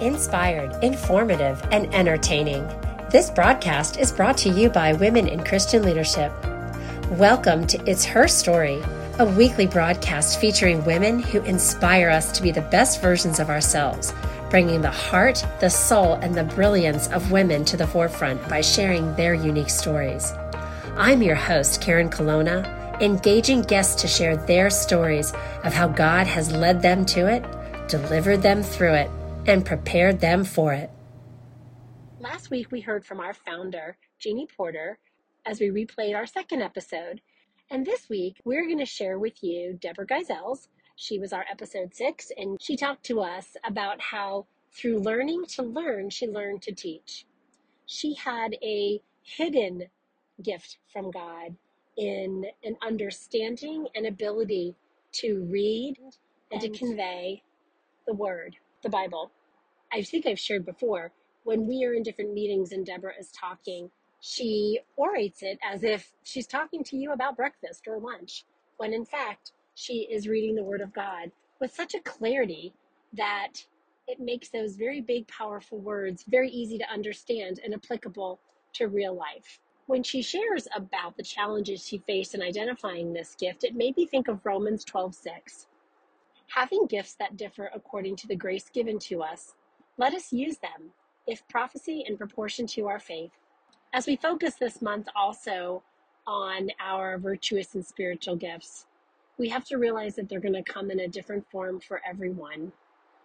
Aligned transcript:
inspired, 0.00 0.82
informative, 0.82 1.62
and 1.70 1.92
entertaining. 1.94 2.66
This 3.10 3.30
broadcast 3.30 3.98
is 3.98 4.12
brought 4.12 4.38
to 4.38 4.48
you 4.48 4.70
by 4.70 4.92
Women 4.94 5.28
in 5.28 5.44
Christian 5.44 5.82
Leadership. 5.82 6.32
Welcome 7.12 7.66
to 7.66 7.90
It's 7.90 8.04
Her 8.04 8.28
Story, 8.28 8.82
a 9.18 9.26
weekly 9.26 9.66
broadcast 9.66 10.40
featuring 10.40 10.84
women 10.84 11.18
who 11.18 11.42
inspire 11.42 12.08
us 12.08 12.32
to 12.32 12.42
be 12.42 12.50
the 12.50 12.62
best 12.62 13.02
versions 13.02 13.40
of 13.40 13.50
ourselves, 13.50 14.14
bringing 14.48 14.80
the 14.80 14.90
heart, 14.90 15.44
the 15.60 15.68
soul, 15.68 16.14
and 16.14 16.34
the 16.34 16.44
brilliance 16.44 17.08
of 17.08 17.30
women 17.30 17.64
to 17.66 17.76
the 17.76 17.86
forefront 17.86 18.48
by 18.48 18.60
sharing 18.60 19.14
their 19.16 19.34
unique 19.34 19.70
stories. 19.70 20.32
I'm 20.96 21.22
your 21.22 21.34
host, 21.34 21.82
Karen 21.82 22.08
Colonna, 22.08 22.64
engaging 23.00 23.62
guests 23.62 24.00
to 24.02 24.08
share 24.08 24.36
their 24.36 24.70
stories 24.70 25.32
of 25.64 25.72
how 25.72 25.88
God 25.88 26.26
has 26.26 26.52
led 26.52 26.82
them 26.82 27.04
to 27.06 27.26
it, 27.26 27.44
delivered 27.88 28.42
them 28.42 28.62
through 28.62 28.94
it, 28.94 29.10
and 29.46 29.64
prepared 29.64 30.20
them 30.20 30.44
for 30.44 30.72
it. 30.72 30.90
Last 32.18 32.50
week, 32.50 32.70
we 32.70 32.80
heard 32.80 33.04
from 33.04 33.20
our 33.20 33.34
founder, 33.34 33.96
Jeannie 34.18 34.46
Porter, 34.46 34.98
as 35.46 35.60
we 35.60 35.68
replayed 35.68 36.14
our 36.14 36.26
second 36.26 36.62
episode. 36.62 37.20
And 37.70 37.86
this 37.86 38.08
week, 38.08 38.36
we're 38.44 38.66
going 38.66 38.78
to 38.78 38.86
share 38.86 39.18
with 39.18 39.42
you 39.42 39.78
Deborah 39.80 40.06
Geisels. 40.06 40.68
She 40.96 41.18
was 41.18 41.32
our 41.32 41.44
episode 41.50 41.94
six, 41.94 42.30
and 42.36 42.60
she 42.60 42.76
talked 42.76 43.04
to 43.06 43.20
us 43.20 43.56
about 43.64 44.00
how 44.00 44.46
through 44.72 44.98
learning 44.98 45.46
to 45.46 45.62
learn, 45.62 46.10
she 46.10 46.26
learned 46.26 46.62
to 46.62 46.72
teach. 46.72 47.24
She 47.86 48.14
had 48.14 48.54
a 48.62 49.00
hidden 49.22 49.84
gift 50.42 50.78
from 50.92 51.10
God 51.10 51.56
in 51.96 52.46
an 52.64 52.76
understanding 52.82 53.86
and 53.94 54.06
ability 54.06 54.74
to 55.12 55.44
read 55.50 55.96
and, 55.98 56.12
and 56.52 56.60
to 56.60 56.78
convey 56.78 57.42
the 58.06 58.14
word, 58.14 58.56
the 58.82 58.88
Bible. 58.88 59.30
I 59.92 60.02
think 60.02 60.26
I've 60.26 60.38
shared 60.38 60.66
before, 60.66 61.12
when 61.44 61.66
we 61.66 61.84
are 61.84 61.94
in 61.94 62.02
different 62.02 62.32
meetings 62.34 62.72
and 62.72 62.86
Deborah 62.86 63.14
is 63.18 63.32
talking, 63.32 63.90
she 64.20 64.80
orates 64.96 65.42
it 65.42 65.58
as 65.62 65.82
if 65.82 66.12
she's 66.22 66.46
talking 66.46 66.84
to 66.84 66.96
you 66.96 67.12
about 67.12 67.36
breakfast 67.36 67.88
or 67.88 67.98
lunch, 67.98 68.44
when 68.76 68.92
in 68.92 69.04
fact, 69.04 69.52
she 69.74 70.08
is 70.10 70.28
reading 70.28 70.54
the 70.54 70.64
Word 70.64 70.80
of 70.80 70.92
God 70.92 71.30
with 71.60 71.74
such 71.74 71.94
a 71.94 72.00
clarity 72.00 72.74
that 73.14 73.64
it 74.06 74.20
makes 74.20 74.48
those 74.50 74.76
very 74.76 75.00
big, 75.00 75.26
powerful 75.28 75.78
words 75.78 76.24
very 76.28 76.50
easy 76.50 76.78
to 76.78 76.90
understand 76.92 77.60
and 77.64 77.74
applicable 77.74 78.40
to 78.74 78.88
real 78.88 79.14
life. 79.14 79.60
When 79.86 80.02
she 80.02 80.22
shares 80.22 80.68
about 80.74 81.16
the 81.16 81.22
challenges 81.22 81.86
she 81.86 81.98
faced 82.06 82.34
in 82.34 82.42
identifying 82.42 83.12
this 83.12 83.34
gift, 83.34 83.64
it 83.64 83.74
made 83.74 83.96
me 83.96 84.06
think 84.06 84.28
of 84.28 84.44
Romans 84.44 84.84
12 84.84 85.14
6. 85.14 85.66
Having 86.54 86.86
gifts 86.86 87.14
that 87.14 87.36
differ 87.36 87.70
according 87.72 88.16
to 88.16 88.26
the 88.26 88.34
grace 88.34 88.68
given 88.70 88.98
to 88.98 89.22
us, 89.22 89.54
let 89.96 90.14
us 90.14 90.32
use 90.32 90.58
them, 90.58 90.90
if 91.28 91.46
prophecy 91.48 92.04
in 92.08 92.16
proportion 92.16 92.66
to 92.66 92.88
our 92.88 92.98
faith. 92.98 93.30
As 93.92 94.06
we 94.08 94.16
focus 94.16 94.56
this 94.56 94.82
month 94.82 95.06
also 95.14 95.84
on 96.26 96.70
our 96.80 97.18
virtuous 97.18 97.76
and 97.76 97.86
spiritual 97.86 98.34
gifts, 98.34 98.86
we 99.38 99.48
have 99.48 99.64
to 99.66 99.76
realize 99.76 100.16
that 100.16 100.28
they're 100.28 100.40
going 100.40 100.54
to 100.54 100.62
come 100.62 100.90
in 100.90 100.98
a 101.00 101.08
different 101.08 101.48
form 101.52 101.78
for 101.78 102.02
everyone. 102.04 102.72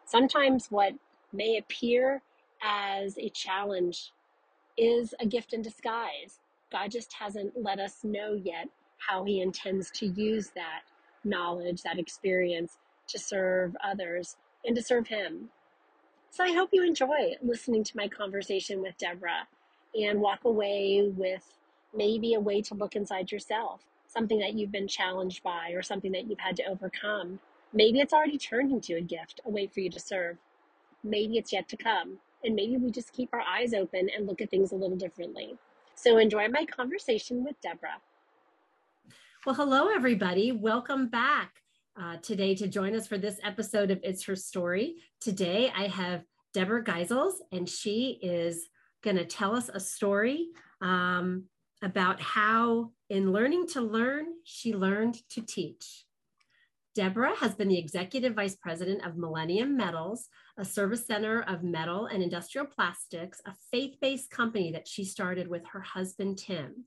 Sometimes 0.06 0.68
what 0.70 0.94
may 1.34 1.58
appear 1.58 2.22
as 2.64 3.18
a 3.18 3.30
challenge 3.30 4.12
is 4.78 5.16
a 5.20 5.26
gift 5.26 5.52
in 5.54 5.64
disguise. 5.64 6.40
God 6.72 6.92
just 6.92 7.12
hasn't 7.14 7.54
let 7.60 7.80
us 7.80 8.04
know 8.04 8.34
yet 8.34 8.70
how 9.00 9.24
He 9.24 9.42
intends 9.42 9.90
to 9.92 10.06
use 10.06 10.52
that 10.56 10.82
knowledge, 11.24 11.82
that 11.82 11.98
experience 11.98 12.78
to 13.08 13.20
serve 13.20 13.76
others 13.84 14.38
and 14.66 14.76
to 14.76 14.82
serve 14.82 15.08
Him. 15.08 15.50
So 16.32 16.44
I 16.44 16.52
hope 16.52 16.70
you 16.74 16.84
enjoy 16.84 17.36
listening 17.42 17.84
to 17.86 17.98
my 17.98 18.08
conversation 18.08 18.82
with 18.82 18.98
Deborah 18.98 19.48
and 19.96 20.20
walk 20.20 20.44
away 20.44 21.10
with 21.16 21.46
maybe 21.96 22.34
a 22.34 22.40
way 22.40 22.62
to 22.62 22.74
look 22.74 22.96
inside 22.96 23.32
yourself, 23.32 23.82
something 24.08 24.40
that 24.40 24.54
you've 24.54 24.72
been 24.72 24.88
challenged 24.88 25.44
by 25.44 25.70
or 25.70 25.82
something 25.82 26.12
that 26.12 26.28
you've 26.30 26.40
had 26.40 26.58
to 26.58 26.66
overcome. 26.66 27.40
Maybe 27.74 28.00
it's 28.02 28.14
already 28.14 28.38
turned 28.38 28.72
into 28.72 28.96
a 28.98 29.02
gift, 29.02 29.40
a 29.46 29.50
way 29.50 29.68
for 29.68 29.80
you 29.80 29.90
to 29.92 30.00
serve. 30.00 30.38
Maybe 31.04 31.38
it's 31.38 31.54
yet 31.54 31.70
to 31.70 31.78
come. 31.78 32.18
And 32.44 32.56
maybe 32.56 32.78
we 32.78 32.92
just 32.92 33.14
keep 33.14 33.30
our 33.34 33.42
eyes 33.42 33.74
open 33.74 34.10
and 34.16 34.28
look 34.28 34.42
at 34.42 34.50
things 34.50 34.72
a 34.72 34.76
little 34.76 34.98
differently. 34.98 35.56
So 35.96 36.18
enjoy 36.18 36.50
my 36.50 36.66
conversation 36.66 37.44
with 37.44 37.60
Deborah. 37.62 38.02
Well, 39.46 39.56
hello, 39.56 39.90
everybody. 39.90 40.52
Welcome 40.52 41.08
back 41.08 41.62
uh, 42.00 42.18
today 42.18 42.56
to 42.56 42.68
join 42.68 42.96
us 42.96 43.08
for 43.08 43.18
this 43.18 43.40
episode 43.44 43.92
of 43.92 44.00
It's 44.04 44.26
Her 44.26 44.36
Story. 44.36 44.96
Today 45.22 45.72
I 45.76 45.88
have 45.88 46.24
Deborah 46.54 46.84
Geisels, 46.84 47.36
and 47.52 47.68
she 47.68 48.20
is 48.22 48.68
going 49.04 49.16
to 49.16 49.26
tell 49.26 49.56
us 49.56 49.70
a 49.70 49.80
story 49.80 50.50
um, 50.82 51.46
about 51.82 52.20
how, 52.20 52.92
in 53.10 53.32
learning 53.32 53.68
to 53.68 53.82
learn, 53.82 54.26
she 54.44 54.74
learned 54.74 55.18
to 55.30 55.42
teach. 55.42 56.06
Deborah 56.96 57.36
has 57.36 57.56
been 57.56 57.68
the 57.68 57.78
executive 57.78 58.36
vice 58.36 58.56
president 58.56 59.06
of 59.06 59.18
Millennium 59.18 59.76
Metals, 59.76 60.28
a 60.58 60.66
service 60.66 61.06
center 61.06 61.44
of 61.44 61.64
metal 61.64 62.06
and 62.08 62.24
industrial 62.24 62.68
plastics, 62.68 63.42
a 63.46 63.54
faith 63.72 63.98
based 64.02 64.32
company 64.32 64.72
that 64.72 64.88
she 64.88 65.04
started 65.04 65.48
with 65.48 65.66
her 65.68 65.82
husband, 65.82 66.38
Tim 66.38 66.86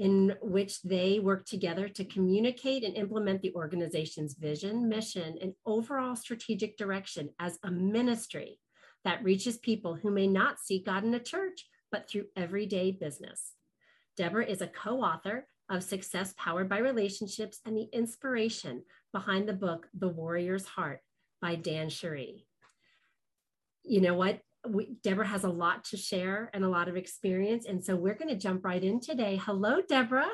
in 0.00 0.34
which 0.40 0.80
they 0.80 1.18
work 1.18 1.44
together 1.44 1.86
to 1.86 2.06
communicate 2.06 2.84
and 2.84 2.96
implement 2.96 3.42
the 3.42 3.52
organization's 3.54 4.32
vision, 4.32 4.88
mission, 4.88 5.36
and 5.42 5.52
overall 5.66 6.16
strategic 6.16 6.78
direction 6.78 7.28
as 7.38 7.58
a 7.62 7.70
ministry 7.70 8.58
that 9.04 9.22
reaches 9.22 9.58
people 9.58 9.94
who 9.94 10.10
may 10.10 10.26
not 10.26 10.58
see 10.58 10.82
God 10.82 11.04
in 11.04 11.12
a 11.12 11.20
church, 11.20 11.66
but 11.92 12.08
through 12.08 12.24
everyday 12.34 12.92
business. 12.92 13.52
Deborah 14.16 14.46
is 14.46 14.62
a 14.62 14.68
co 14.68 15.02
author 15.02 15.46
of 15.68 15.84
Success 15.84 16.32
Powered 16.38 16.70
by 16.70 16.78
Relationships 16.78 17.60
and 17.66 17.76
the 17.76 17.88
inspiration 17.92 18.82
behind 19.12 19.46
the 19.46 19.52
book, 19.52 19.86
The 19.92 20.08
Warrior's 20.08 20.64
Heart 20.64 21.00
by 21.42 21.56
Dan 21.56 21.90
Cherie. 21.90 22.46
You 23.84 24.00
know 24.00 24.14
what? 24.14 24.40
We, 24.68 24.96
Deborah 25.02 25.26
has 25.26 25.44
a 25.44 25.50
lot 25.50 25.84
to 25.84 25.96
share 25.96 26.50
and 26.52 26.64
a 26.64 26.68
lot 26.68 26.88
of 26.88 26.96
experience. 26.96 27.66
And 27.66 27.84
so 27.84 27.96
we're 27.96 28.14
going 28.14 28.28
to 28.28 28.36
jump 28.36 28.64
right 28.64 28.82
in 28.82 29.00
today. 29.00 29.40
Hello, 29.42 29.80
Deborah. 29.88 30.30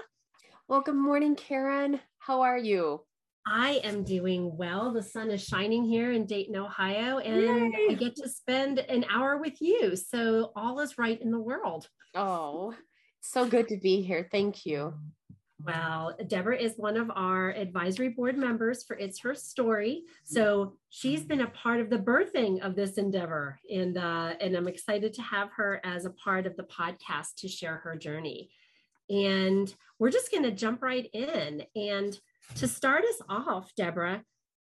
Well, 0.69 0.81
good 0.81 0.97
morning, 0.97 1.37
Karen. 1.37 2.01
How 2.19 2.43
are 2.43 2.59
you? 2.59 3.03
I 3.47 3.81
am 3.85 4.03
doing 4.03 4.57
well. 4.57 4.93
The 4.93 5.03
sun 5.03 5.31
is 5.31 5.45
shining 5.45 5.85
here 5.85 6.11
in 6.11 6.27
Dayton, 6.27 6.57
Ohio, 6.57 7.19
and 7.19 7.73
Yay. 7.73 7.87
I 7.91 7.95
get 7.95 8.17
to 8.17 8.29
spend 8.29 8.81
an 8.81 9.05
hour 9.09 9.37
with 9.37 9.61
you. 9.61 9.95
So 9.95 10.51
all 10.57 10.81
is 10.81 10.99
right 10.99 11.21
in 11.21 11.31
the 11.31 11.39
world. 11.39 11.89
Oh, 12.17 12.75
so 13.21 13.47
good 13.47 13.69
to 13.69 13.77
be 13.77 14.03
here. 14.03 14.29
Thank 14.33 14.67
you. 14.67 14.95
Well, 15.59 16.17
Deborah 16.27 16.59
is 16.59 16.75
one 16.77 16.97
of 16.99 17.11
our 17.15 17.51
advisory 17.51 18.11
board 18.11 18.37
members 18.37 18.85
for 18.85 18.97
It's 18.97 19.21
Her 19.21 19.35
Story. 19.35 20.03
So 20.23 20.75
she's 20.91 21.25
been 21.25 21.41
a 21.41 21.49
part 21.49 21.81
of 21.81 21.89
the 21.89 21.99
birthing 21.99 22.61
of 22.61 22.77
this 22.77 22.99
endeavor. 22.99 23.59
And, 23.73 23.97
uh, 23.97 24.35
and 24.41 24.55
I'm 24.55 24.69
excited 24.69 25.15
to 25.15 25.23
have 25.23 25.51
her 25.57 25.81
as 25.83 26.05
a 26.05 26.11
part 26.11 26.47
of 26.47 26.57
the 26.57 26.65
podcast 26.65 27.37
to 27.39 27.49
share 27.49 27.77
her 27.79 27.97
journey. 27.97 28.51
And 29.09 29.73
we're 29.99 30.11
just 30.11 30.31
going 30.31 30.43
to 30.43 30.51
jump 30.51 30.83
right 30.83 31.09
in. 31.13 31.63
And 31.75 32.19
to 32.57 32.69
start 32.69 33.05
us 33.05 33.23
off, 33.29 33.75
Deborah, 33.77 34.23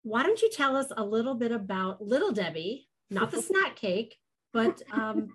why 0.02 0.22
don't 0.22 0.40
you 0.40 0.50
tell 0.50 0.76
us 0.76 0.92
a 0.96 1.04
little 1.04 1.34
bit 1.34 1.50
about 1.50 2.00
Little 2.00 2.32
Debbie, 2.32 2.88
not 3.10 3.32
the 3.32 3.42
snack 3.42 3.74
cake, 3.74 4.16
but 4.52 4.80
um, 4.92 5.30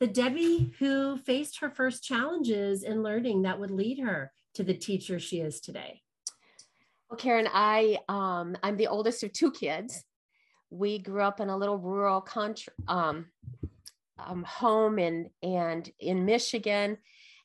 the 0.00 0.06
Debbie 0.06 0.72
who 0.78 1.18
faced 1.18 1.60
her 1.60 1.70
first 1.70 2.02
challenges 2.02 2.82
in 2.82 3.02
learning 3.02 3.42
that 3.42 3.60
would 3.60 3.70
lead 3.70 3.98
her 3.98 4.32
to 4.56 4.64
the 4.64 4.74
teacher 4.74 5.18
she 5.18 5.40
is 5.40 5.60
today? 5.60 6.02
Well, 7.08 7.18
Karen, 7.18 7.48
I 7.52 7.98
um, 8.08 8.56
I'm 8.62 8.76
the 8.76 8.88
oldest 8.88 9.22
of 9.22 9.32
two 9.32 9.52
kids. 9.52 10.04
We 10.70 10.98
grew 10.98 11.22
up 11.22 11.40
in 11.40 11.48
a 11.48 11.56
little 11.56 11.78
rural 11.78 12.20
country 12.20 12.72
um, 12.88 13.26
um, 14.18 14.42
home 14.42 14.98
in 14.98 15.30
and 15.42 15.88
in 16.00 16.24
Michigan, 16.24 16.98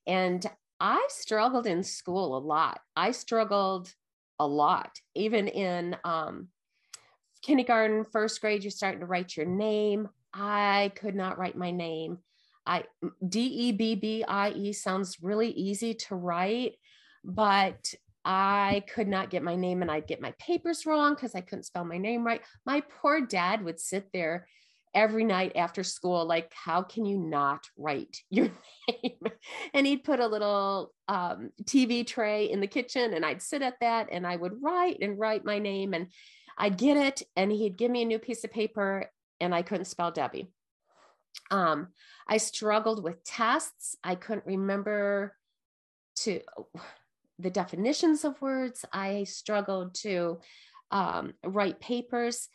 and 0.08 0.44
I 0.80 1.06
struggled 1.10 1.68
in 1.68 1.84
school 1.84 2.38
a 2.38 2.40
lot. 2.40 2.80
I 2.96 3.12
struggled 3.12 3.94
a 4.40 4.48
lot, 4.48 5.00
even 5.14 5.48
in 5.48 5.96
um, 6.04 6.48
kindergarten, 7.44 8.06
first 8.06 8.42
grade. 8.42 8.64
You're 8.64 8.72
starting 8.72 9.02
to 9.02 9.06
write 9.06 9.38
your 9.38 9.46
name. 9.46 10.10
I 10.34 10.92
could 10.96 11.14
not 11.14 11.38
write 11.38 11.58
my 11.58 11.72
name. 11.72 12.20
I 12.66 12.86
D 13.28 13.42
E 13.42 13.72
B 13.72 13.96
B 13.96 14.24
I 14.28 14.52
E 14.52 14.74
sounds 14.74 15.18
really 15.22 15.50
easy 15.52 15.94
to 15.94 16.16
write, 16.16 16.76
but 17.24 17.94
I 18.24 18.84
could 18.94 19.08
not 19.08 19.30
get 19.30 19.44
my 19.44 19.56
name 19.56 19.82
and 19.82 19.90
I'd 19.90 20.08
get 20.08 20.22
my 20.22 20.34
papers 20.40 20.86
wrong 20.86 21.16
because 21.16 21.34
I 21.34 21.42
couldn't 21.42 21.64
spell 21.64 21.86
my 21.86 21.98
name 21.98 22.24
right. 22.24 22.42
My 22.66 22.82
poor 22.82 23.22
dad 23.22 23.64
would 23.64 23.80
sit 23.80 24.10
there 24.14 24.48
every 24.94 25.24
night 25.24 25.54
after 25.56 25.84
school, 25.84 26.26
like, 26.26 26.52
how 26.54 26.82
can 26.82 27.06
you 27.06 27.18
not 27.18 27.66
write 27.78 28.18
your 28.30 28.52
name? 28.90 29.20
and 29.74 29.88
he'd 29.88 30.04
put 30.04 30.20
a 30.20 30.28
little 30.28 30.94
um, 31.08 31.52
TV 31.64 32.06
tray 32.06 32.50
in 32.50 32.60
the 32.60 32.68
kitchen 32.68 33.14
and 33.14 33.26
I'd 33.26 33.42
sit 33.42 33.62
at 33.62 33.80
that 33.82 34.10
and 34.12 34.28
I 34.28 34.36
would 34.36 34.62
write 34.62 34.98
and 35.02 35.18
write 35.18 35.46
my 35.46 35.60
name 35.60 35.94
and 35.94 36.08
I'd 36.58 36.78
get 36.78 36.98
it 36.98 37.24
and 37.36 37.52
he'd 37.52 37.78
give 37.78 37.90
me 37.90 38.04
a 38.04 38.06
new 38.06 38.20
piece 38.20 38.44
of 38.44 38.52
paper 38.52 39.10
and 39.40 39.56
I 39.56 39.64
couldn't 39.64 39.86
spell 39.86 40.12
Debbie. 40.12 40.52
Um, 41.50 41.88
I 42.28 42.38
struggled 42.38 43.04
with 43.04 43.24
tests. 43.24 43.96
I 44.04 44.16
couldn't 44.16 44.46
remember 44.46 45.36
to 46.18 46.42
the 47.40 47.50
definitions 47.50 48.24
of 48.24 48.42
words. 48.42 48.86
I 48.94 49.24
struggled 49.24 49.96
to 49.96 50.40
um, 50.92 51.34
write 51.44 51.80
papers. 51.80 52.48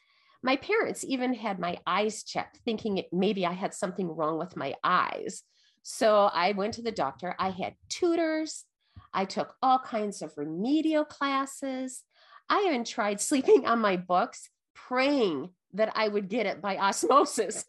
My 0.43 0.57
parents 0.57 1.05
even 1.05 1.35
had 1.35 1.59
my 1.59 1.79
eyes 1.87 2.23
checked, 2.23 2.61
thinking 2.65 3.03
maybe 3.13 3.47
I 3.47 3.53
had 3.53 3.75
something 3.75 4.09
wrong 4.09 4.39
with 4.39 4.57
my 4.57 4.75
eyes. 4.85 5.43
So 5.83 6.31
I 6.33 6.53
went 6.53 6.75
to 6.75 6.83
the 6.83 6.93
doctor. 6.93 7.35
I 7.39 7.51
had 7.51 7.75
tutors. 7.89 8.65
I 9.13 9.25
took 9.25 9.55
all 9.63 9.79
kinds 9.79 10.23
of 10.23 10.33
remedial 10.37 11.05
classes. 11.05 12.03
I 12.49 12.65
even 12.67 12.85
tried 12.85 13.21
sleeping 13.21 13.67
on 13.67 13.81
my 13.81 13.97
books, 13.97 14.51
praying 14.75 15.51
that 15.73 15.93
I 15.95 16.09
would 16.09 16.29
get 16.29 16.47
it 16.47 16.61
by 16.61 16.77
osmosis. 16.77 17.65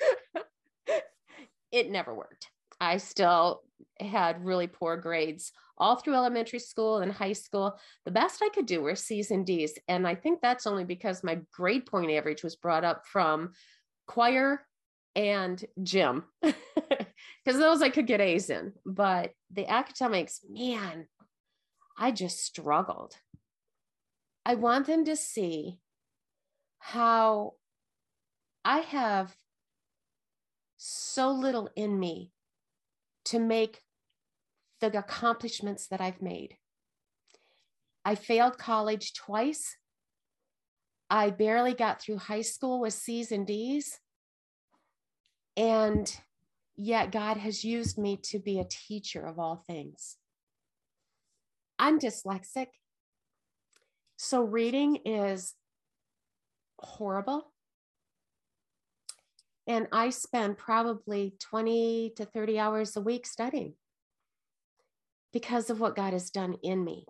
it 1.72 1.90
never 1.90 2.14
worked. 2.14 2.50
I 2.80 2.98
still 2.98 3.62
had 4.00 4.46
really 4.46 4.68
poor 4.68 4.98
grades 4.98 5.52
all 5.78 5.96
through 5.96 6.16
elementary 6.16 6.60
school 6.60 6.98
and 6.98 7.12
high 7.12 7.34
school. 7.34 7.78
The 8.06 8.12
best 8.12 8.42
I 8.42 8.50
could 8.50 8.66
do 8.66 8.82
were 8.82 8.96
C's 8.96 9.32
and 9.32 9.46
D's. 9.46 9.78
And 9.88 10.08
I 10.08 10.16
think 10.16 10.42
that's 10.42 10.66
only 10.66 10.84
because 10.84 11.24
my 11.24 11.40
grade 11.54 11.86
point 11.86 12.12
average 12.12 12.44
was 12.44 12.56
brought 12.56 12.84
up 12.84 13.06
from 13.06 13.54
choir 14.08 14.66
and 15.16 15.64
gym, 15.82 16.24
because 16.42 17.60
those 17.60 17.82
I 17.82 17.90
could 17.90 18.08
get 18.08 18.22
A's 18.22 18.50
in. 18.50 18.74
But 18.86 19.32
the 19.52 19.68
academics, 19.68 20.42
man, 20.50 21.08
I 21.98 22.12
just 22.12 22.44
struggled. 22.44 23.16
I 24.46 24.56
want 24.56 24.88
them 24.88 25.06
to 25.06 25.16
see 25.16 25.80
how 26.80 27.54
I 28.64 28.80
have 28.80 29.36
so 30.78 31.32
little 31.32 31.70
in 31.76 32.00
me 32.00 32.32
to 33.28 33.40
make 33.40 33.82
the 34.80 34.98
accomplishments 34.98 35.88
that 35.88 36.02
I've 36.02 36.22
made. 36.22 36.58
I 38.06 38.16
failed 38.16 38.58
college 38.58 39.14
twice. 39.14 39.76
I 41.10 41.30
barely 41.30 41.74
got 41.74 42.02
through 42.02 42.18
high 42.18 42.42
school 42.42 42.80
with 42.80 42.94
C's 42.94 43.32
and 43.32 43.46
D's. 43.46 44.00
And 45.56 46.16
yet, 46.76 47.12
God 47.12 47.38
has 47.38 47.66
used 47.66 47.98
me 47.98 48.18
to 48.24 48.40
be 48.40 48.60
a 48.60 48.68
teacher 48.70 49.26
of 49.26 49.40
all 49.40 49.64
things. 49.68 50.18
I'm 51.80 52.00
dyslexic. 52.00 52.68
So, 54.18 54.42
reading 54.42 54.98
is 55.06 55.56
horrible. 56.80 57.52
And 59.68 59.88
I 59.92 60.10
spend 60.10 60.58
probably 60.58 61.36
20 61.40 62.14
to 62.16 62.26
30 62.26 62.60
hours 62.60 62.96
a 62.96 63.02
week 63.02 63.26
studying 63.26 63.74
because 65.34 65.70
of 65.70 65.80
what 65.80 65.96
God 65.96 66.14
has 66.14 66.30
done 66.30 66.56
in 66.64 66.84
me. 66.84 67.06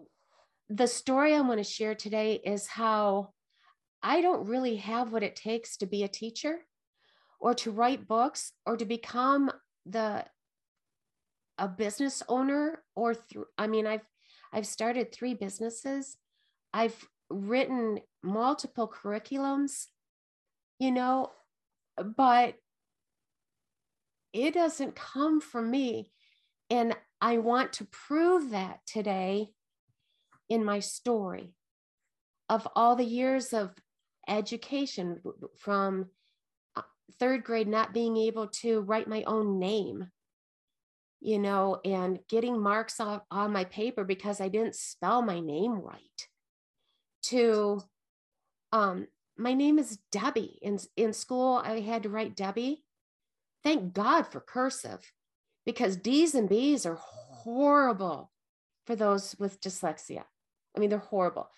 The 0.70 0.88
story 0.88 1.34
I 1.34 1.42
want 1.42 1.60
to 1.60 1.64
share 1.64 1.96
today 1.96 2.42
is 2.44 2.68
how 2.68 3.34
I 4.02 4.22
don't 4.22 4.48
really 4.48 4.78
have 4.78 5.12
what 5.12 5.24
it 5.24 5.36
takes 5.36 5.78
to 5.78 5.86
be 5.86 6.04
a 6.04 6.08
teacher 6.08 6.60
or 7.40 7.54
to 7.56 7.72
write 7.72 8.08
books 8.08 8.52
or 8.66 8.76
to 8.78 8.86
become 8.86 9.52
the 9.86 10.26
a 11.60 11.68
business 11.68 12.22
owner 12.30 12.84
or 12.96 13.16
through 13.16 13.46
I 13.58 13.68
mean 13.68 13.88
I've 13.88 14.06
I've 14.54 14.68
started 14.68 15.12
three 15.12 15.34
businesses. 15.34 16.18
I've 16.74 17.08
written 17.30 18.00
multiple 18.24 18.88
curriculums, 18.88 19.88
you 20.80 20.92
know, 20.92 21.32
but 22.04 22.56
it 24.34 24.54
doesn't 24.54 24.96
come 24.96 25.42
from 25.42 25.72
me. 25.72 26.12
And 26.70 26.96
I 27.22 27.38
want 27.38 27.74
to 27.74 27.86
prove 27.86 28.52
that 28.52 28.80
today 28.86 29.50
in 30.50 30.64
my 30.64 30.80
story 30.80 31.54
of 32.50 32.68
all 32.76 32.96
the 32.96 33.06
years 33.06 33.54
of 33.54 33.74
education 34.28 35.22
from 35.58 36.08
uh, 36.76 36.82
third 37.20 37.44
grade, 37.44 37.68
not 37.68 37.94
being 37.94 38.18
able 38.18 38.48
to 38.48 38.82
write 38.82 39.08
my 39.08 39.24
own 39.24 39.60
name, 39.60 40.08
you 41.20 41.40
know, 41.40 41.80
and 41.84 42.20
getting 42.30 42.60
marks 42.62 43.00
off 43.00 43.24
on 43.32 43.52
my 43.52 43.64
paper 43.66 44.04
because 44.04 44.40
I 44.40 44.50
didn't 44.50 44.76
spell 44.76 45.22
my 45.22 45.40
name 45.40 45.74
right, 45.74 46.28
to 47.24 47.82
um, 48.72 49.08
my 49.38 49.54
name 49.54 49.80
is 49.80 50.00
Debbie. 50.12 50.60
In, 50.62 50.80
in 50.96 51.14
school, 51.14 51.62
I 51.64 51.80
had 51.80 52.04
to 52.04 52.10
write 52.10 52.36
Debbie. 52.36 52.84
Thank 53.64 53.94
God 53.94 54.24
for 54.24 54.40
cursive 54.40 55.12
because 55.66 55.98
D's 55.98 56.36
and 56.36 56.50
B's 56.50 56.86
are 56.86 57.00
horrible 57.02 58.32
for 58.86 58.96
those 58.96 59.36
with 59.38 59.62
dyslexia. 59.62 60.24
I 60.76 60.80
mean, 60.80 60.90
they're 60.90 61.00
horrible. 61.00 61.50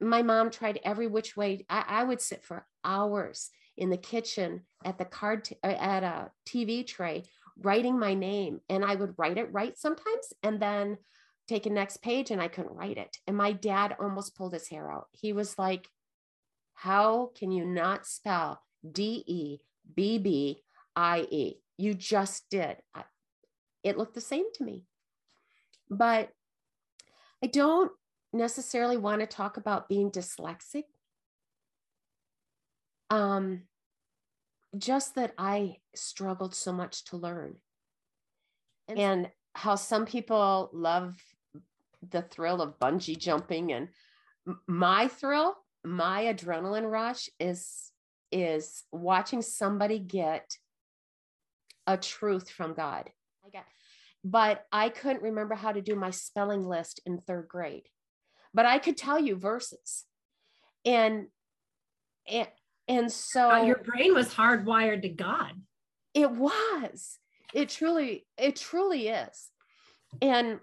My 0.00 0.22
mom 0.22 0.50
tried 0.50 0.80
every 0.84 1.06
which 1.06 1.36
way. 1.36 1.64
I, 1.68 1.84
I 1.86 2.04
would 2.04 2.20
sit 2.20 2.44
for 2.44 2.66
hours 2.84 3.50
in 3.76 3.90
the 3.90 3.96
kitchen 3.96 4.62
at 4.84 4.98
the 4.98 5.04
card 5.04 5.44
t- 5.44 5.56
uh, 5.62 5.68
at 5.68 6.02
a 6.02 6.30
TV 6.48 6.86
tray 6.86 7.24
writing 7.62 7.98
my 7.98 8.14
name, 8.14 8.60
and 8.68 8.84
I 8.84 8.94
would 8.94 9.14
write 9.18 9.38
it 9.38 9.52
right 9.52 9.76
sometimes, 9.78 10.32
and 10.42 10.60
then 10.60 10.96
take 11.46 11.66
a 11.66 11.70
next 11.70 11.98
page, 11.98 12.30
and 12.30 12.40
I 12.40 12.48
couldn't 12.48 12.74
write 12.74 12.96
it. 12.96 13.18
And 13.26 13.36
my 13.36 13.52
dad 13.52 13.96
almost 14.00 14.36
pulled 14.36 14.54
his 14.54 14.68
hair 14.68 14.90
out. 14.90 15.08
He 15.12 15.32
was 15.32 15.58
like, 15.58 15.88
how 16.80 17.30
can 17.34 17.52
you 17.52 17.66
not 17.66 18.06
spell 18.06 18.62
D 18.90 19.22
E 19.26 19.58
B 19.94 20.16
B 20.16 20.62
I 20.96 21.26
E? 21.30 21.60
You 21.76 21.92
just 21.92 22.48
did. 22.48 22.78
It 23.84 23.98
looked 23.98 24.14
the 24.14 24.22
same 24.22 24.46
to 24.54 24.64
me. 24.64 24.86
But 25.90 26.30
I 27.44 27.48
don't 27.48 27.92
necessarily 28.32 28.96
want 28.96 29.20
to 29.20 29.26
talk 29.26 29.58
about 29.58 29.90
being 29.90 30.10
dyslexic. 30.10 30.84
Um, 33.10 33.64
just 34.78 35.16
that 35.16 35.34
I 35.36 35.76
struggled 35.94 36.54
so 36.54 36.72
much 36.72 37.04
to 37.06 37.18
learn. 37.18 37.56
And, 38.88 38.98
and 38.98 39.30
how 39.54 39.74
some 39.74 40.06
people 40.06 40.70
love 40.72 41.14
the 42.08 42.22
thrill 42.22 42.62
of 42.62 42.78
bungee 42.78 43.18
jumping 43.18 43.70
and 43.70 43.88
my 44.66 45.08
thrill 45.08 45.56
my 45.84 46.24
adrenaline 46.24 46.90
rush 46.90 47.28
is 47.38 47.92
is 48.32 48.84
watching 48.92 49.42
somebody 49.42 49.98
get 49.98 50.56
a 51.86 51.96
truth 51.96 52.48
from 52.48 52.74
God. 52.74 53.10
I 53.44 53.50
got, 53.50 53.64
but 54.22 54.66
I 54.70 54.88
couldn't 54.88 55.22
remember 55.22 55.54
how 55.54 55.72
to 55.72 55.80
do 55.80 55.96
my 55.96 56.10
spelling 56.10 56.66
list 56.66 57.00
in 57.06 57.18
third 57.18 57.48
grade. 57.48 57.88
But 58.54 58.66
I 58.66 58.78
could 58.78 58.96
tell 58.96 59.18
you 59.18 59.36
verses. 59.36 60.04
And 60.84 61.26
and 62.28 62.48
and 62.88 63.12
so 63.12 63.50
uh, 63.50 63.62
your 63.62 63.78
brain 63.78 64.14
was 64.14 64.34
hardwired 64.34 65.02
to 65.02 65.08
God. 65.08 65.52
It 66.14 66.30
was. 66.30 67.18
It 67.54 67.68
truly, 67.68 68.26
it 68.36 68.56
truly 68.56 69.08
is. 69.08 69.50
And 70.20 70.60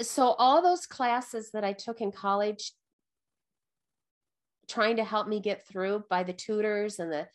so 0.00 0.28
all 0.38 0.62
those 0.62 0.86
classes 0.86 1.50
that 1.52 1.64
I 1.64 1.72
took 1.72 2.00
in 2.00 2.12
college 2.12 2.72
trying 4.68 4.96
to 4.96 5.04
help 5.04 5.28
me 5.28 5.40
get 5.40 5.66
through 5.66 6.04
by 6.08 6.22
the 6.22 6.32
tutors 6.32 6.98
and 6.98 7.12
the 7.12 7.26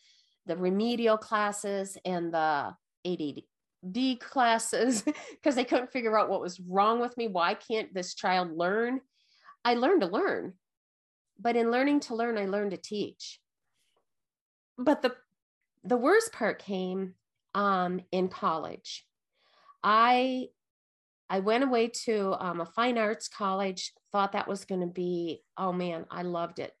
the 0.46 0.56
remedial 0.56 1.16
classes 1.16 1.96
and 2.04 2.32
the 2.32 2.74
ADD 3.06 4.20
classes 4.20 5.02
because 5.30 5.54
they 5.54 5.64
couldn't 5.64 5.92
figure 5.92 6.18
out 6.18 6.28
what 6.28 6.40
was 6.40 6.60
wrong 6.60 7.00
with 7.00 7.16
me. 7.16 7.28
Why 7.28 7.54
can't 7.54 7.92
this 7.94 8.14
child 8.14 8.50
learn? 8.56 9.00
I 9.64 9.74
learned 9.74 10.00
to 10.00 10.06
learn, 10.06 10.54
but 11.38 11.56
in 11.56 11.70
learning 11.70 12.00
to 12.00 12.14
learn, 12.14 12.38
I 12.38 12.46
learned 12.46 12.72
to 12.72 12.76
teach. 12.76 13.40
But 14.78 15.02
the 15.02 15.14
the 15.84 15.96
worst 15.96 16.32
part 16.32 16.58
came 16.58 17.14
um, 17.54 18.00
in 18.10 18.28
college. 18.28 19.06
I 19.82 20.48
I 21.28 21.40
went 21.40 21.64
away 21.64 21.88
to 22.06 22.34
um, 22.40 22.60
a 22.60 22.66
fine 22.66 22.98
arts 22.98 23.28
college. 23.28 23.92
Thought 24.10 24.32
that 24.32 24.48
was 24.48 24.64
going 24.64 24.80
to 24.80 24.86
be 24.86 25.42
oh 25.56 25.72
man, 25.72 26.06
I 26.10 26.22
loved 26.22 26.58
it 26.58 26.72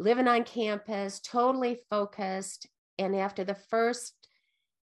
living 0.00 0.26
on 0.26 0.44
campus, 0.44 1.20
totally 1.20 1.78
focused. 1.90 2.66
And 2.98 3.14
after 3.14 3.44
the 3.44 3.54
first 3.54 4.14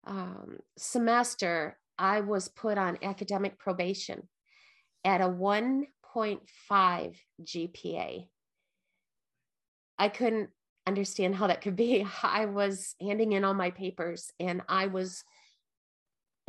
um, 0.07 0.59
semester, 0.77 1.77
I 1.97 2.21
was 2.21 2.47
put 2.47 2.77
on 2.77 2.97
academic 3.03 3.59
probation 3.59 4.27
at 5.03 5.21
a 5.21 5.25
1.5 5.25 7.15
GPA. 7.43 8.27
I 9.99 10.09
couldn't 10.09 10.49
understand 10.87 11.35
how 11.35 11.47
that 11.47 11.61
could 11.61 11.75
be. 11.75 12.07
I 12.23 12.45
was 12.45 12.95
handing 13.01 13.33
in 13.33 13.43
all 13.43 13.53
my 13.53 13.71
papers 13.71 14.31
and 14.39 14.61
I 14.69 14.87
was 14.87 15.23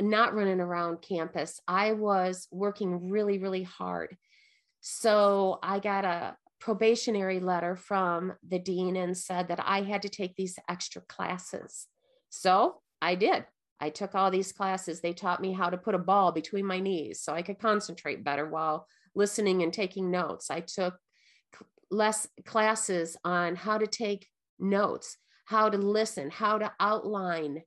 not 0.01 0.33
running 0.33 0.61
around 0.61 1.01
campus. 1.01 1.59
I 1.67 1.91
was 1.91 2.47
working 2.49 3.09
really, 3.09 3.39
really 3.39 3.63
hard. 3.63 4.15
So 4.79 5.59
I 5.61 5.79
got 5.79 6.05
a 6.05 6.35
probationary 6.63 7.41
letter 7.41 7.75
from 7.75 8.31
the 8.47 8.57
dean 8.57 8.95
and 8.95 9.17
said 9.17 9.49
that 9.49 9.59
I 9.65 9.81
had 9.81 10.01
to 10.03 10.09
take 10.09 10.33
these 10.37 10.57
extra 10.69 11.01
classes 11.01 11.87
So 12.29 12.81
I 13.01 13.15
did. 13.15 13.45
I 13.81 13.89
took 13.89 14.15
all 14.15 14.31
these 14.31 14.53
classes. 14.53 15.01
They 15.01 15.11
taught 15.11 15.41
me 15.41 15.51
how 15.51 15.69
to 15.69 15.77
put 15.77 15.93
a 15.93 15.99
ball 15.99 16.31
between 16.31 16.65
my 16.65 16.79
knees 16.79 17.19
so 17.21 17.33
I 17.33 17.41
could 17.41 17.59
concentrate 17.59 18.23
better 18.23 18.47
while 18.47 18.87
listening 19.13 19.61
and 19.61 19.73
taking 19.73 20.09
notes. 20.09 20.49
I 20.49 20.61
took 20.61 20.95
less 21.91 22.29
classes 22.45 23.17
on 23.25 23.57
how 23.57 23.77
to 23.77 23.85
take 23.85 24.25
notes, 24.57 25.17
how 25.43 25.67
to 25.69 25.77
listen, 25.77 26.29
how 26.29 26.59
to 26.59 26.71
outline 26.79 27.61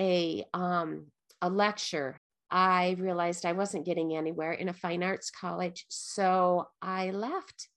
a 0.00 0.46
um, 0.54 1.08
a 1.42 1.50
lecture. 1.50 2.18
I 2.50 2.96
realized 2.98 3.44
I 3.44 3.52
wasn't 3.52 3.84
getting 3.84 4.16
anywhere 4.16 4.52
in 4.52 4.70
a 4.70 4.72
fine 4.72 5.02
arts 5.02 5.30
college, 5.30 5.84
so 5.90 6.68
I 6.80 7.10
left 7.10 7.68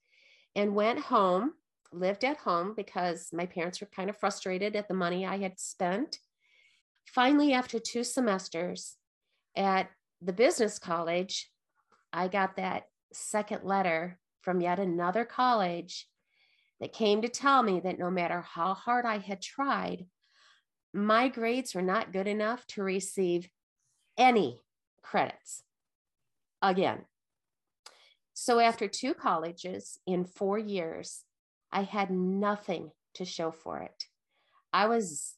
and 0.56 0.76
went 0.76 1.00
home, 1.00 1.54
lived 1.92 2.24
at 2.24 2.38
home 2.38 2.74
because 2.76 3.30
my 3.34 3.46
parents 3.46 3.82
were 3.82 3.88
kind 3.88 4.10
of 4.10 4.18
frustrated 4.18 4.76
at 4.76 4.88
the 4.88 4.94
money 4.94 5.26
I 5.26 5.38
had 5.38 5.60
spent. 5.60 6.20
Finally, 7.06 7.54
after 7.54 7.80
two 7.80 8.04
semesters 8.04 8.96
at 9.56 9.90
the 10.22 10.34
business 10.34 10.80
college, 10.80 11.52
I 12.12 12.28
got 12.28 12.56
that 12.56 12.86
second 13.14 13.64
letter 13.64 14.20
from 14.42 14.62
yet 14.62 14.80
another 14.80 15.26
college 15.26 16.08
that 16.80 16.94
came 16.94 17.22
to 17.22 17.30
tell 17.30 17.64
me 17.64 17.80
that 17.82 18.00
no 18.00 18.10
matter 18.10 18.42
how 18.42 18.74
hard 18.74 19.06
I 19.06 19.18
had 19.18 19.42
tried, 19.42 20.06
my 20.94 21.28
grades 21.28 21.76
were 21.76 21.82
not 21.82 22.14
good 22.14 22.28
enough 22.28 22.66
to 22.68 22.84
receive 22.84 23.50
any 24.18 24.62
credits 25.02 25.64
again. 26.62 27.06
So, 28.38 28.60
after 28.60 28.90
two 28.90 29.14
colleges 29.14 29.98
in 30.06 30.26
four 30.26 30.60
years, 30.60 31.24
I 31.72 31.84
had 31.84 32.12
nothing 32.12 32.92
to 33.14 33.24
show 33.24 33.50
for 33.50 33.80
it. 33.80 34.04
I 34.74 34.88
was 34.88 35.36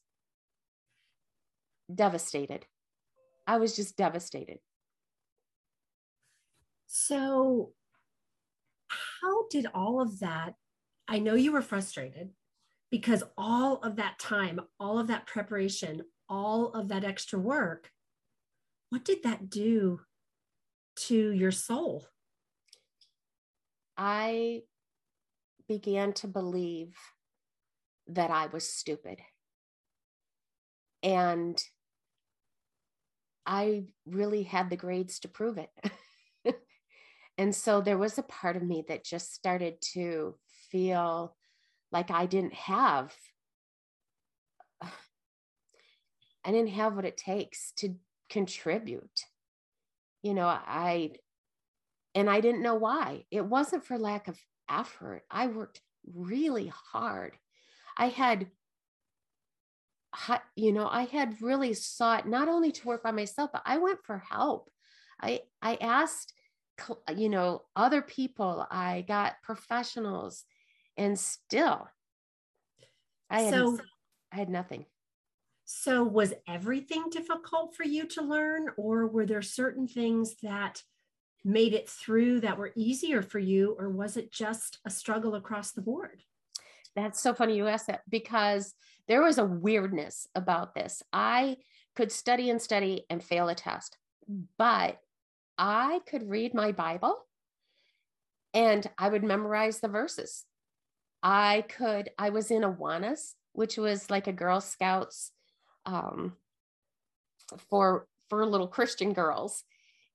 devastated. 1.94 2.66
I 3.46 3.58
was 3.58 3.76
just 3.76 3.96
devastated. 3.96 4.58
So, 6.88 7.70
how 8.88 9.46
did 9.48 9.66
all 9.72 10.00
of 10.00 10.18
that? 10.18 10.54
I 11.06 11.20
know 11.20 11.34
you 11.34 11.52
were 11.52 11.62
frustrated 11.62 12.30
because 12.90 13.22
all 13.38 13.76
of 13.76 13.94
that 13.96 14.18
time, 14.18 14.58
all 14.80 14.98
of 14.98 15.06
that 15.06 15.28
preparation, 15.28 16.02
all 16.28 16.72
of 16.72 16.88
that 16.88 17.04
extra 17.04 17.38
work, 17.38 17.92
what 18.90 19.04
did 19.04 19.22
that 19.22 19.48
do 19.48 20.00
to 20.96 21.30
your 21.30 21.52
soul? 21.52 22.08
I 23.98 24.62
began 25.66 26.12
to 26.14 26.28
believe 26.28 26.96
that 28.06 28.30
I 28.30 28.46
was 28.46 28.72
stupid. 28.72 29.18
And 31.02 31.60
I 33.44 33.84
really 34.06 34.44
had 34.44 34.70
the 34.70 34.76
grades 34.76 35.18
to 35.20 35.28
prove 35.28 35.58
it. 35.58 35.70
and 37.38 37.54
so 37.54 37.80
there 37.80 37.98
was 37.98 38.18
a 38.18 38.22
part 38.22 38.56
of 38.56 38.62
me 38.62 38.84
that 38.88 39.04
just 39.04 39.34
started 39.34 39.80
to 39.94 40.36
feel 40.70 41.34
like 41.90 42.10
I 42.10 42.26
didn't 42.26 42.54
have 42.54 43.12
I 46.44 46.52
didn't 46.52 46.68
have 46.70 46.94
what 46.94 47.04
it 47.04 47.16
takes 47.16 47.72
to 47.78 47.96
contribute. 48.30 49.24
You 50.22 50.34
know, 50.34 50.46
I 50.46 51.12
and 52.14 52.28
I 52.28 52.40
didn't 52.40 52.62
know 52.62 52.74
why. 52.74 53.24
It 53.30 53.44
wasn't 53.44 53.84
for 53.84 53.98
lack 53.98 54.28
of 54.28 54.38
effort. 54.70 55.22
I 55.30 55.46
worked 55.46 55.80
really 56.14 56.72
hard. 56.92 57.36
I 57.96 58.08
had 58.08 58.48
you 60.56 60.72
know, 60.72 60.88
I 60.88 61.04
had 61.04 61.40
really 61.42 61.74
sought 61.74 62.26
not 62.26 62.48
only 62.48 62.72
to 62.72 62.86
work 62.88 63.02
by 63.02 63.10
myself, 63.10 63.50
but 63.52 63.62
I 63.66 63.76
went 63.76 64.00
for 64.04 64.18
help. 64.18 64.70
I 65.20 65.42
I 65.60 65.76
asked 65.76 66.32
you 67.16 67.28
know 67.28 67.62
other 67.76 68.02
people 68.02 68.66
i 68.70 69.04
got 69.08 69.40
professionals 69.42 70.44
and 70.96 71.18
still 71.18 71.88
i 73.30 73.42
had 73.42 73.54
so, 73.54 73.78
i 74.32 74.36
had 74.36 74.48
nothing 74.48 74.84
so 75.64 76.02
was 76.02 76.32
everything 76.46 77.04
difficult 77.10 77.74
for 77.74 77.84
you 77.84 78.06
to 78.06 78.22
learn 78.22 78.68
or 78.76 79.06
were 79.06 79.26
there 79.26 79.42
certain 79.42 79.86
things 79.86 80.36
that 80.42 80.82
made 81.48 81.74
it 81.74 81.88
through 81.88 82.40
that 82.40 82.58
were 82.58 82.72
easier 82.76 83.22
for 83.22 83.38
you 83.38 83.74
or 83.78 83.88
was 83.88 84.16
it 84.16 84.30
just 84.30 84.78
a 84.84 84.90
struggle 84.90 85.34
across 85.34 85.72
the 85.72 85.82
board 85.82 86.22
that's 86.94 87.20
so 87.20 87.32
funny 87.32 87.56
you 87.56 87.66
asked 87.66 87.86
that 87.86 88.02
because 88.08 88.74
there 89.06 89.22
was 89.22 89.38
a 89.38 89.44
weirdness 89.44 90.26
about 90.34 90.74
this 90.74 91.02
i 91.12 91.56
could 91.96 92.12
study 92.12 92.50
and 92.50 92.60
study 92.60 93.04
and 93.10 93.22
fail 93.22 93.48
a 93.48 93.54
test 93.54 93.96
but 94.58 95.00
I 95.58 96.00
could 96.06 96.28
read 96.28 96.54
my 96.54 96.72
Bible 96.72 97.16
and 98.54 98.88
I 98.96 99.08
would 99.08 99.24
memorize 99.24 99.80
the 99.80 99.88
verses. 99.88 100.44
I 101.22 101.64
could, 101.68 102.10
I 102.18 102.30
was 102.30 102.50
in 102.50 102.62
Awanas, 102.62 103.34
which 103.52 103.76
was 103.76 104.08
like 104.08 104.28
a 104.28 104.32
Girl 104.32 104.60
Scouts 104.60 105.32
um, 105.84 106.34
for 107.68 108.06
for 108.28 108.44
little 108.44 108.68
Christian 108.68 109.14
girls. 109.14 109.64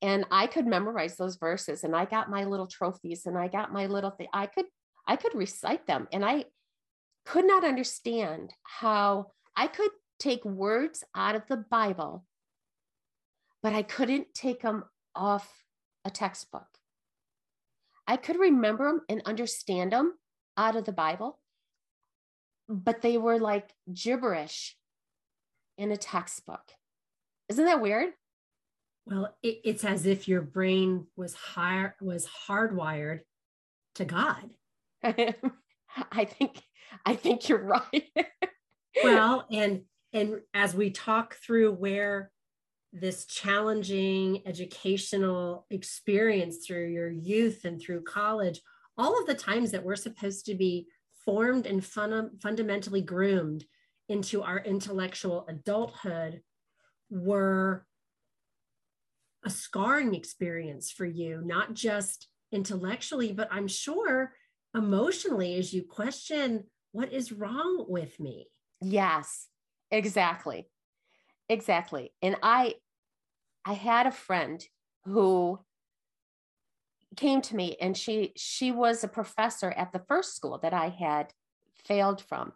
And 0.03 0.25
I 0.31 0.47
could 0.47 0.67
memorize 0.67 1.15
those 1.15 1.37
verses 1.37 1.85
and 1.85 1.95
I 1.95 2.03
got 2.03 2.29
my 2.29 2.43
little 2.43 2.67
trophies 2.67 3.25
and 3.25 3.37
I 3.37 3.47
got 3.47 3.71
my 3.71 3.85
little 3.85 4.11
thing. 4.11 4.27
I 4.33 4.47
could 4.47 4.65
I 5.07 5.15
could 5.15 5.33
recite 5.33 5.87
them 5.87 6.09
and 6.11 6.25
I 6.25 6.45
could 7.25 7.45
not 7.45 7.63
understand 7.63 8.53
how 8.63 9.31
I 9.55 9.67
could 9.67 9.91
take 10.19 10.43
words 10.43 11.05
out 11.15 11.35
of 11.35 11.43
the 11.47 11.55
Bible, 11.55 12.25
but 13.61 13.71
I 13.71 13.81
couldn't 13.81 14.33
take 14.33 14.61
them 14.61 14.83
off 15.15 15.63
a 16.03 16.09
textbook. 16.09 16.67
I 18.05 18.17
could 18.17 18.37
remember 18.37 18.85
them 18.85 19.01
and 19.07 19.21
understand 19.25 19.93
them 19.93 20.15
out 20.57 20.75
of 20.75 20.83
the 20.83 20.91
Bible, 20.91 21.39
but 22.67 23.01
they 23.01 23.17
were 23.17 23.39
like 23.39 23.69
gibberish 23.93 24.75
in 25.77 25.93
a 25.93 25.97
textbook. 25.97 26.73
Isn't 27.47 27.65
that 27.65 27.81
weird? 27.81 28.09
Well, 29.05 29.35
it, 29.43 29.61
it's 29.63 29.83
as 29.83 30.05
if 30.05 30.27
your 30.27 30.41
brain 30.41 31.07
was 31.15 31.33
higher 31.33 31.95
was 32.01 32.27
hardwired 32.47 33.21
to 33.95 34.05
God. 34.05 34.49
I 35.03 36.25
think 36.25 36.61
I 37.05 37.15
think 37.15 37.49
you're 37.49 37.63
right. 37.63 38.09
well, 39.03 39.45
and 39.51 39.81
and 40.13 40.41
as 40.53 40.73
we 40.73 40.91
talk 40.91 41.35
through 41.35 41.73
where 41.73 42.31
this 42.93 43.25
challenging 43.25 44.43
educational 44.45 45.65
experience 45.71 46.65
through 46.65 46.87
your 46.89 47.09
youth 47.09 47.65
and 47.65 47.81
through 47.81 48.03
college, 48.03 48.61
all 48.97 49.19
of 49.19 49.25
the 49.25 49.33
times 49.33 49.71
that 49.71 49.83
we're 49.83 49.95
supposed 49.95 50.45
to 50.45 50.55
be 50.55 50.87
formed 51.25 51.65
and 51.65 51.83
fun- 51.83 52.31
fundamentally 52.41 53.01
groomed 53.01 53.65
into 54.09 54.43
our 54.43 54.59
intellectual 54.59 55.45
adulthood 55.47 56.41
were 57.09 57.85
a 59.45 59.49
scarring 59.49 60.13
experience 60.15 60.91
for 60.91 61.05
you, 61.05 61.41
not 61.43 61.73
just 61.73 62.27
intellectually, 62.51 63.33
but 63.33 63.49
I'm 63.51 63.67
sure 63.67 64.33
emotionally 64.75 65.55
as 65.55 65.73
you 65.73 65.83
question 65.83 66.65
what 66.91 67.11
is 67.11 67.31
wrong 67.31 67.85
with 67.87 68.19
me. 68.19 68.47
Yes, 68.81 69.47
exactly. 69.91 70.67
Exactly. 71.49 72.13
And 72.21 72.37
I 72.41 72.75
I 73.65 73.73
had 73.73 74.07
a 74.07 74.11
friend 74.11 74.63
who 75.05 75.59
came 77.15 77.41
to 77.41 77.55
me 77.55 77.75
and 77.79 77.95
she 77.95 78.33
she 78.35 78.71
was 78.71 79.03
a 79.03 79.07
professor 79.07 79.71
at 79.71 79.91
the 79.91 80.03
first 80.07 80.35
school 80.35 80.59
that 80.63 80.73
I 80.73 80.89
had 80.89 81.33
failed 81.85 82.21
from 82.21 82.53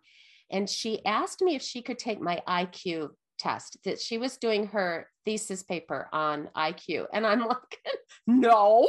and 0.49 0.69
she 0.69 1.05
asked 1.05 1.41
me 1.41 1.55
if 1.55 1.61
she 1.61 1.81
could 1.81 1.99
take 1.99 2.21
my 2.21 2.41
IQ 2.47 3.09
test 3.37 3.77
that 3.83 3.99
she 3.99 4.17
was 4.17 4.37
doing 4.37 4.67
her 4.67 5.07
thesis 5.25 5.63
paper 5.63 6.07
on 6.11 6.49
IQ 6.55 7.07
and 7.13 7.25
I'm 7.25 7.45
like 7.45 7.79
no. 8.27 8.87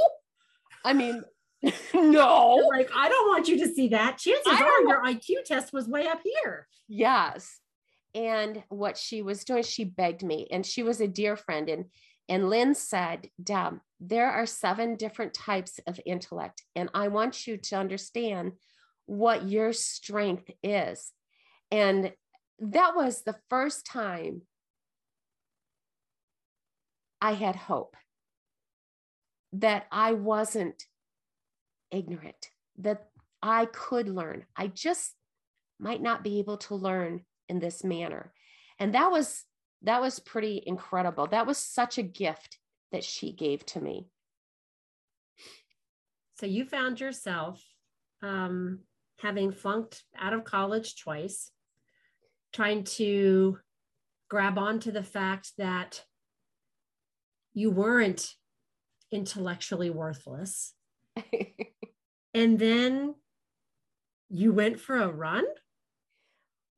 I 0.84 0.92
mean 0.92 1.22
no. 1.94 2.68
Like 2.70 2.90
I 2.94 3.08
don't 3.08 3.28
want 3.28 3.48
you 3.48 3.58
to 3.64 3.72
see 3.72 3.88
that. 3.88 4.18
Chances 4.18 4.46
are 4.46 4.82
your 4.82 5.04
IQ 5.04 5.44
test 5.44 5.72
was 5.72 5.88
way 5.88 6.06
up 6.06 6.20
here. 6.22 6.68
Yes. 6.88 7.58
And 8.14 8.62
what 8.68 8.96
she 8.96 9.22
was 9.22 9.44
doing 9.44 9.62
she 9.62 9.84
begged 9.84 10.22
me 10.22 10.48
and 10.50 10.64
she 10.64 10.82
was 10.82 11.00
a 11.00 11.08
dear 11.08 11.36
friend. 11.36 11.68
And 11.68 11.84
and 12.30 12.50
lynn 12.50 12.74
said 12.74 13.30
deb 13.42 13.80
there 14.00 14.30
are 14.30 14.44
seven 14.44 14.96
different 14.96 15.32
types 15.32 15.80
of 15.86 15.98
intellect 16.04 16.62
and 16.76 16.90
i 16.92 17.08
want 17.08 17.46
you 17.46 17.56
to 17.56 17.74
understand 17.74 18.52
what 19.08 19.48
your 19.48 19.72
strength 19.72 20.50
is. 20.62 21.12
And 21.72 22.12
that 22.58 22.94
was 22.94 23.22
the 23.22 23.36
first 23.48 23.86
time 23.86 24.42
i 27.20 27.32
had 27.32 27.56
hope 27.56 27.96
that 29.52 29.86
i 29.92 30.12
wasn't 30.12 30.84
ignorant 31.90 32.50
that 32.76 33.08
i 33.42 33.64
could 33.66 34.08
learn 34.08 34.44
i 34.56 34.66
just 34.66 35.14
might 35.78 36.02
not 36.02 36.24
be 36.24 36.38
able 36.38 36.56
to 36.56 36.74
learn 36.74 37.24
in 37.48 37.58
this 37.58 37.84
manner. 37.84 38.32
And 38.78 38.94
that 38.94 39.10
was 39.10 39.44
that 39.82 40.00
was 40.00 40.18
pretty 40.18 40.62
incredible. 40.66 41.28
That 41.28 41.46
was 41.46 41.56
such 41.56 41.98
a 41.98 42.02
gift 42.02 42.58
that 42.90 43.04
she 43.04 43.32
gave 43.32 43.64
to 43.66 43.80
me. 43.80 44.08
So 46.40 46.46
you 46.46 46.64
found 46.64 46.98
yourself 46.98 47.62
um, 48.22 48.80
having 49.20 49.52
flunked 49.52 50.02
out 50.18 50.32
of 50.32 50.42
college 50.42 50.96
twice, 50.96 51.52
trying 52.58 52.82
to 52.82 53.56
grab 54.28 54.58
onto 54.58 54.90
the 54.90 55.02
fact 55.04 55.52
that 55.58 56.02
you 57.54 57.70
weren't 57.70 58.34
intellectually 59.12 59.90
worthless. 59.90 60.74
and 62.34 62.58
then 62.58 63.14
you 64.28 64.52
went 64.52 64.80
for 64.80 64.96
a 64.96 65.06
run? 65.06 65.44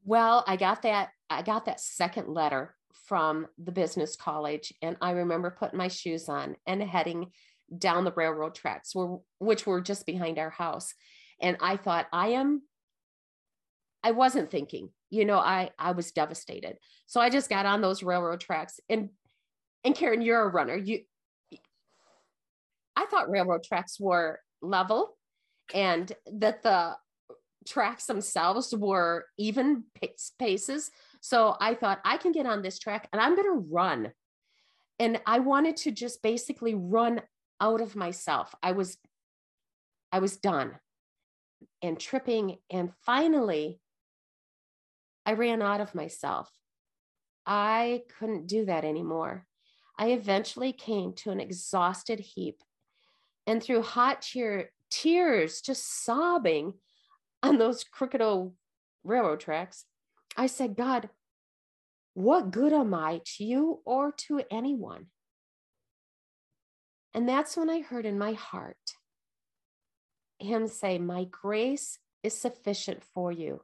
Well, 0.04 0.44
I 0.46 0.56
got 0.56 0.82
that 0.82 1.08
I 1.30 1.40
got 1.40 1.64
that 1.64 1.80
second 1.80 2.28
letter 2.28 2.74
from 3.06 3.46
the 3.56 3.72
business 3.72 4.16
college 4.16 4.74
and 4.82 4.98
I 5.00 5.12
remember 5.12 5.50
putting 5.50 5.78
my 5.78 5.88
shoes 5.88 6.28
on 6.28 6.56
and 6.66 6.82
heading 6.82 7.32
down 7.76 8.04
the 8.04 8.12
railroad 8.12 8.54
tracks 8.54 8.92
which 9.38 9.66
were 9.66 9.80
just 9.80 10.04
behind 10.04 10.38
our 10.38 10.50
house 10.50 10.92
and 11.40 11.56
I 11.60 11.76
thought 11.78 12.06
I 12.12 12.30
am 12.30 12.62
I 14.02 14.10
wasn't 14.10 14.50
thinking 14.50 14.90
you 15.10 15.24
know 15.24 15.38
I 15.38 15.70
I 15.78 15.92
was 15.92 16.12
devastated 16.12 16.78
so 17.06 17.20
I 17.20 17.30
just 17.30 17.50
got 17.50 17.66
on 17.66 17.80
those 17.80 18.02
railroad 18.02 18.40
tracks 18.40 18.80
and 18.88 19.10
and 19.84 19.94
Karen 19.94 20.22
you're 20.22 20.42
a 20.42 20.48
runner 20.48 20.76
you 20.76 21.00
I 22.96 23.06
thought 23.06 23.30
railroad 23.30 23.64
tracks 23.64 23.98
were 23.98 24.40
level 24.62 25.16
and 25.72 26.12
that 26.32 26.62
the 26.62 26.96
tracks 27.66 28.06
themselves 28.06 28.74
were 28.76 29.26
even 29.38 29.84
paces. 30.38 30.90
So 31.20 31.56
I 31.60 31.74
thought 31.74 32.00
I 32.04 32.16
can 32.16 32.32
get 32.32 32.46
on 32.46 32.62
this 32.62 32.78
track 32.78 33.08
and 33.12 33.20
I'm 33.20 33.36
going 33.36 33.48
to 33.48 33.66
run. 33.70 34.12
And 34.98 35.20
I 35.26 35.38
wanted 35.38 35.76
to 35.78 35.92
just 35.92 36.22
basically 36.22 36.74
run 36.74 37.22
out 37.60 37.80
of 37.80 37.96
myself. 37.96 38.54
I 38.62 38.72
was 38.72 38.98
I 40.12 40.18
was 40.18 40.36
done 40.36 40.72
and 41.82 41.98
tripping 41.98 42.56
and 42.70 42.90
finally 43.06 43.80
I 45.26 45.32
ran 45.32 45.62
out 45.62 45.80
of 45.80 45.94
myself. 45.94 46.50
I 47.46 48.02
couldn't 48.18 48.46
do 48.46 48.66
that 48.66 48.84
anymore. 48.84 49.46
I 49.98 50.08
eventually 50.08 50.72
came 50.72 51.12
to 51.14 51.30
an 51.30 51.40
exhausted 51.40 52.20
heap 52.20 52.62
and 53.46 53.62
through 53.62 53.82
hot 53.82 54.22
tear, 54.22 54.70
tears, 54.90 55.60
just 55.60 56.04
sobbing, 56.04 56.74
on 57.42 57.58
those 57.58 57.84
crooked 57.84 58.20
old 58.20 58.54
railroad 59.02 59.40
tracks, 59.40 59.84
I 60.36 60.46
said, 60.46 60.76
God, 60.76 61.08
what 62.14 62.50
good 62.50 62.72
am 62.72 62.94
I 62.94 63.22
to 63.36 63.44
you 63.44 63.80
or 63.84 64.12
to 64.26 64.42
anyone? 64.50 65.06
And 67.14 67.28
that's 67.28 67.56
when 67.56 67.70
I 67.70 67.80
heard 67.80 68.06
in 68.06 68.18
my 68.18 68.32
heart 68.32 68.76
him 70.38 70.68
say, 70.68 70.98
My 70.98 71.24
grace 71.24 71.98
is 72.22 72.38
sufficient 72.38 73.02
for 73.14 73.32
you, 73.32 73.62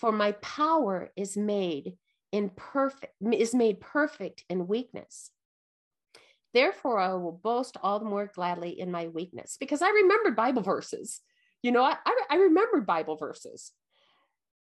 for 0.00 0.12
my 0.12 0.32
power 0.32 1.10
is 1.16 1.36
made 1.36 1.94
in 2.32 2.50
perfect 2.56 3.12
is 3.32 3.54
made 3.54 3.80
perfect 3.80 4.44
in 4.48 4.66
weakness. 4.68 5.30
Therefore, 6.52 6.98
I 6.98 7.12
will 7.14 7.40
boast 7.42 7.76
all 7.82 7.98
the 8.00 8.04
more 8.04 8.30
gladly 8.32 8.80
in 8.80 8.90
my 8.90 9.08
weakness 9.08 9.56
because 9.60 9.82
I 9.82 9.90
remembered 9.90 10.34
Bible 10.34 10.62
verses 10.62 11.20
you 11.62 11.72
know, 11.72 11.82
I, 11.82 11.96
I 12.30 12.36
remembered 12.36 12.86
Bible 12.86 13.16
verses. 13.16 13.72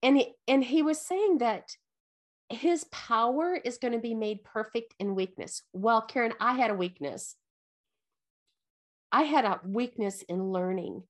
And 0.02 0.18
he, 0.18 0.34
and 0.48 0.64
he 0.64 0.82
was 0.82 1.00
saying 1.00 1.40
that 1.40 1.70
his 2.50 2.86
power 2.86 3.56
is 3.56 3.78
going 3.78 3.94
to 3.94 4.00
be 4.00 4.16
made 4.16 4.44
perfect 4.44 4.96
in 5.00 5.16
weakness. 5.16 5.62
Well, 5.74 6.02
Karen, 6.02 6.34
I 6.40 6.54
had 6.54 6.72
a 6.72 6.76
weakness. 6.76 7.36
I 9.12 9.24
had 9.24 9.46
a 9.46 9.62
weakness 9.64 10.24
in 10.24 10.52
learning. 10.52 11.04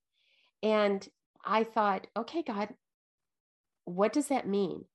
And 0.61 1.07
I 1.43 1.63
thought, 1.63 2.07
okay, 2.17 2.43
God, 2.43 2.69
what 3.95 4.13
does 4.13 4.27
that 4.27 4.47
mean? 4.47 4.85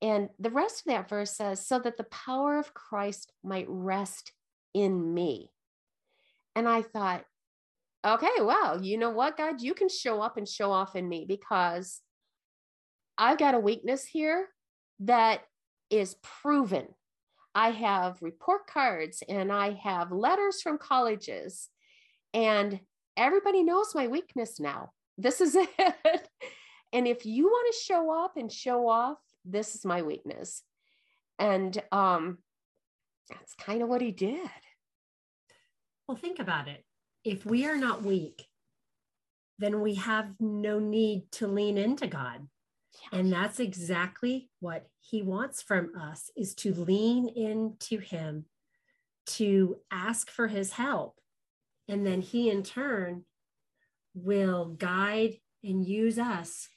And 0.00 0.28
the 0.38 0.50
rest 0.50 0.80
of 0.80 0.84
that 0.86 1.08
verse 1.08 1.32
says, 1.32 1.66
so 1.66 1.78
that 1.80 1.96
the 1.96 2.04
power 2.04 2.58
of 2.58 2.74
Christ 2.74 3.32
might 3.42 3.66
rest 3.68 4.32
in 4.74 5.12
me. 5.14 5.50
And 6.54 6.68
I 6.68 6.82
thought, 6.82 7.24
okay, 8.06 8.28
well, 8.40 8.82
you 8.82 8.96
know 8.98 9.10
what, 9.10 9.36
God, 9.36 9.60
you 9.60 9.74
can 9.74 9.88
show 9.88 10.20
up 10.20 10.36
and 10.36 10.48
show 10.48 10.70
off 10.70 10.94
in 10.94 11.08
me 11.08 11.24
because 11.26 12.00
I've 13.16 13.38
got 13.38 13.54
a 13.54 13.60
weakness 13.60 14.04
here 14.04 14.46
that 15.00 15.42
is 15.90 16.16
proven. 16.22 16.86
I 17.54 17.70
have 17.70 18.22
report 18.22 18.66
cards 18.68 19.22
and 19.28 19.50
I 19.50 19.72
have 19.82 20.12
letters 20.12 20.62
from 20.62 20.78
colleges, 20.78 21.68
and 22.32 22.78
everybody 23.16 23.64
knows 23.64 23.94
my 23.94 24.06
weakness 24.06 24.60
now. 24.60 24.92
This 25.16 25.40
is 25.40 25.56
it. 25.58 26.28
And 26.92 27.06
if 27.06 27.26
you 27.26 27.44
want 27.46 27.72
to 27.72 27.80
show 27.80 28.24
up 28.24 28.36
and 28.36 28.50
show 28.50 28.88
off, 28.88 29.18
this 29.44 29.74
is 29.74 29.84
my 29.84 30.02
weakness. 30.02 30.62
And 31.38 31.80
um, 31.92 32.38
that's 33.28 33.54
kind 33.54 33.82
of 33.82 33.88
what 33.88 34.00
he 34.00 34.10
did. 34.10 34.50
Well, 36.06 36.16
think 36.16 36.38
about 36.38 36.68
it 36.68 36.84
if 37.24 37.44
we 37.44 37.66
are 37.66 37.76
not 37.76 38.02
weak, 38.02 38.46
then 39.58 39.80
we 39.80 39.96
have 39.96 40.30
no 40.40 40.78
need 40.78 41.30
to 41.32 41.46
lean 41.46 41.76
into 41.76 42.06
God. 42.06 42.48
And 43.12 43.32
that's 43.32 43.60
exactly 43.60 44.48
what 44.60 44.86
he 45.00 45.22
wants 45.22 45.62
from 45.62 45.92
us 46.00 46.30
is 46.36 46.54
to 46.56 46.72
lean 46.72 47.28
into 47.28 47.98
him, 47.98 48.46
to 49.26 49.76
ask 49.90 50.30
for 50.30 50.48
his 50.48 50.72
help. 50.72 51.18
And 51.88 52.06
then 52.06 52.20
he 52.22 52.50
in 52.50 52.62
turn 52.62 53.24
will 54.14 54.66
guide 54.66 55.34
and 55.62 55.86
use 55.86 56.18
us 56.18 56.68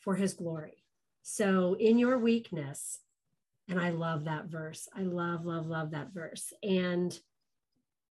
for 0.00 0.14
his 0.14 0.34
glory. 0.34 0.84
So 1.22 1.74
in 1.78 1.98
your 1.98 2.18
weakness, 2.18 3.00
and 3.68 3.78
I 3.78 3.90
love 3.90 4.24
that 4.24 4.46
verse. 4.46 4.88
I 4.96 5.02
love, 5.02 5.44
love, 5.44 5.66
love 5.66 5.90
that 5.90 6.12
verse. 6.14 6.52
And 6.62 7.18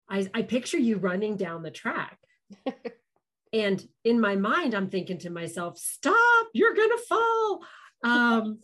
I, 0.09 0.29
I 0.35 0.43
picture 0.43 0.79
you 0.79 0.99
running 0.99 1.37
down 1.37 1.63
the 1.63 1.71
track. 1.71 2.19
and 3.53 3.87
in 4.05 4.21
my 4.21 4.37
mind, 4.37 4.75
I'm 4.75 4.91
thinking 4.91 5.19
to 5.19 5.31
myself, 5.31 5.79
stop, 5.79 6.47
you're 6.53 6.75
going 6.75 6.91
to 6.91 7.05
fall. 7.09 7.61
Um, 8.05 8.59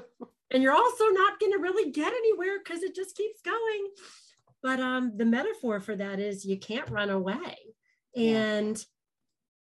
and 0.50 0.62
you're 0.62 0.74
also 0.74 1.04
not 1.08 1.38
going 1.38 1.52
to 1.52 1.58
really 1.58 1.90
get 1.90 2.12
anywhere 2.12 2.58
because 2.58 2.82
it 2.82 2.94
just 2.94 3.16
keeps 3.16 3.42
going. 3.42 3.88
But 4.62 4.80
um, 4.80 5.12
the 5.16 5.24
metaphor 5.24 5.80
for 5.80 5.96
that 5.96 6.18
is 6.18 6.44
you 6.44 6.58
can't 6.58 6.88
run 6.88 7.10
away. 7.10 7.56
And 8.16 8.78
yeah. 8.78 8.84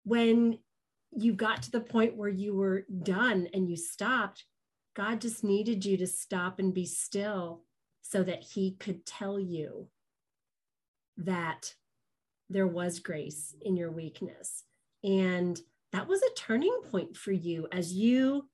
when 0.05 0.59
you 1.17 1.33
got 1.33 1.63
to 1.63 1.71
the 1.71 1.81
point 1.81 2.17
where 2.17 2.29
you 2.29 2.55
were 2.55 2.85
done 3.03 3.49
and 3.53 3.69
you 3.69 3.77
stopped, 3.77 4.45
God 4.95 5.21
just 5.21 5.45
needed 5.45 5.85
you 5.85 5.97
to 5.99 6.07
stop 6.07 6.59
and 6.59 6.75
be 6.75 6.87
still 6.87 7.63
so 8.03 8.23
that 8.23 8.43
He 8.43 8.77
could 8.79 9.07
tell 9.07 9.39
you 9.39 9.89
that 11.17 11.75
there 12.51 12.67
was 12.67 12.99
grace 12.99 13.55
in 13.61 13.77
your 13.77 13.91
weakness. 13.91 14.65
And 15.05 15.61
that 15.93 16.09
was 16.09 16.23
a 16.23 16.35
turning 16.37 16.81
point 16.91 17.17
for 17.17 17.33
you 17.33 17.69
as 17.73 17.93
you 17.93 18.49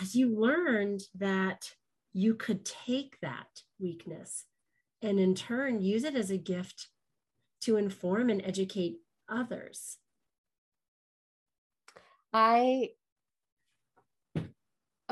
as 0.00 0.16
you 0.16 0.28
learned 0.28 1.02
that 1.14 1.72
you 2.12 2.34
could 2.34 2.64
take 2.64 3.16
that 3.20 3.62
weakness 3.78 4.44
and 5.02 5.20
in 5.20 5.34
turn 5.34 5.80
use 5.80 6.02
it 6.02 6.16
as 6.16 6.30
a 6.30 6.36
gift 6.36 6.88
to 7.60 7.76
inform 7.76 8.28
and 8.28 8.42
educate 8.44 8.96
others. 9.28 9.98
I 12.34 12.90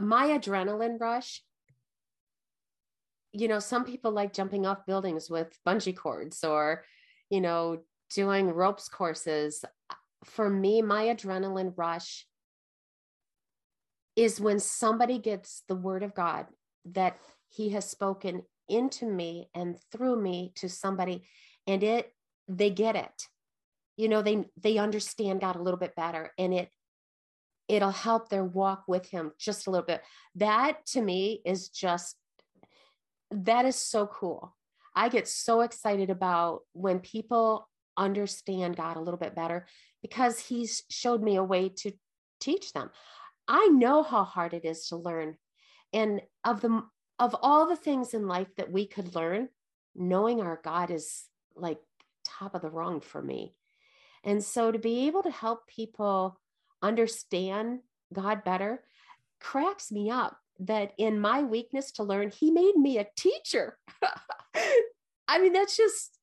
my 0.01 0.27
adrenaline 0.29 1.01
rush 1.01 1.43
you 3.33 3.49
know, 3.49 3.59
some 3.59 3.85
people 3.85 4.13
like 4.13 4.33
jumping 4.33 4.67
off 4.67 4.87
buildings 4.87 5.31
with 5.31 5.59
bungee 5.67 5.97
cords 5.97 6.45
or, 6.45 6.85
you 7.31 7.41
know, 7.41 7.79
doing 8.15 8.51
ropes 8.51 8.89
courses. 8.89 9.65
For 10.25 10.49
me, 10.51 10.83
my 10.83 11.05
adrenaline 11.07 11.73
rush 11.77 12.27
is 14.17 14.39
when 14.39 14.61
somebody 14.61 15.19
gets 15.19 15.63
the 15.67 15.75
word 15.75 16.03
of 16.03 16.15
God 16.15 16.47
that 16.85 17.17
he 17.49 17.71
has 17.71 17.89
spoken 17.89 18.43
into 18.69 19.07
me 19.07 19.49
and 19.55 19.79
through 19.91 20.21
me 20.21 20.53
to 20.57 20.69
somebody 20.69 21.25
and 21.67 21.83
it 21.83 22.13
they 22.49 22.71
get 22.71 22.97
it 22.97 23.27
you 23.97 24.09
know 24.09 24.23
they 24.23 24.45
they 24.61 24.79
understand 24.79 25.41
god 25.41 25.57
a 25.57 25.63
little 25.63 25.79
bit 25.79 25.95
better 25.97 26.33
and 26.39 26.55
it 26.55 26.69
it'll 27.73 27.91
help 27.91 28.29
their 28.29 28.45
walk 28.45 28.85
with 28.87 29.07
him 29.07 29.33
just 29.39 29.67
a 29.67 29.71
little 29.71 29.87
bit 29.87 30.03
that 30.35 30.85
to 30.87 31.01
me 31.01 31.41
is 31.45 31.69
just 31.71 32.17
that 33.33 33.65
is 33.65 33.77
so 33.77 34.07
cool. 34.07 34.55
I 34.95 35.09
get 35.09 35.27
so 35.27 35.63
excited 35.63 36.11
about 36.11 36.61
when 36.73 37.01
people 37.01 37.69
understand 37.97 38.77
God 38.77 38.97
a 38.97 39.01
little 39.01 39.19
bit 39.19 39.35
better 39.35 39.67
because 40.03 40.39
he's 40.39 40.83
showed 40.91 41.23
me 41.23 41.37
a 41.37 41.45
way 41.45 41.71
to 41.71 41.93
teach 42.41 42.73
them. 42.73 42.91
I 43.49 43.69
know 43.69 44.03
how 44.03 44.25
hard 44.25 44.55
it 44.55 44.65
is 44.65 44.89
to 44.89 44.97
learn. 44.97 45.37
and 45.93 46.21
of 46.45 46.61
the 46.61 46.83
of 47.19 47.37
all 47.43 47.69
the 47.69 47.77
things 47.77 48.15
in 48.15 48.27
life 48.27 48.49
that 48.57 48.73
we 48.73 48.87
could 48.87 49.15
learn, 49.15 49.49
knowing 49.95 50.41
our 50.41 50.61
God 50.65 50.91
is 50.91 51.25
like 51.55 51.79
top 52.25 52.55
of 52.55 52.63
the 52.63 52.71
rung 52.71 53.01
for 53.01 53.23
me. 53.23 53.55
And 54.25 54.43
so 54.43 54.73
to 54.73 54.79
be 54.79 55.07
able 55.07 55.23
to 55.23 55.31
help 55.31 55.67
people 55.67 56.41
understand 56.83 57.81
God 58.13 58.45
better 58.45 58.83
cracks 59.41 59.91
me 59.91 60.11
up 60.11 60.39
that 60.61 60.93
in 60.99 61.21
my 61.21 61.43
weakness 61.43 61.93
to 61.93 62.03
learn, 62.03 62.31
he 62.31 62.51
made 62.51 62.77
me 62.77 62.99
a 62.99 63.07
teacher. 63.17 63.79
I 65.29 65.41
mean, 65.41 65.53
that's 65.53 65.77
just 65.77 66.19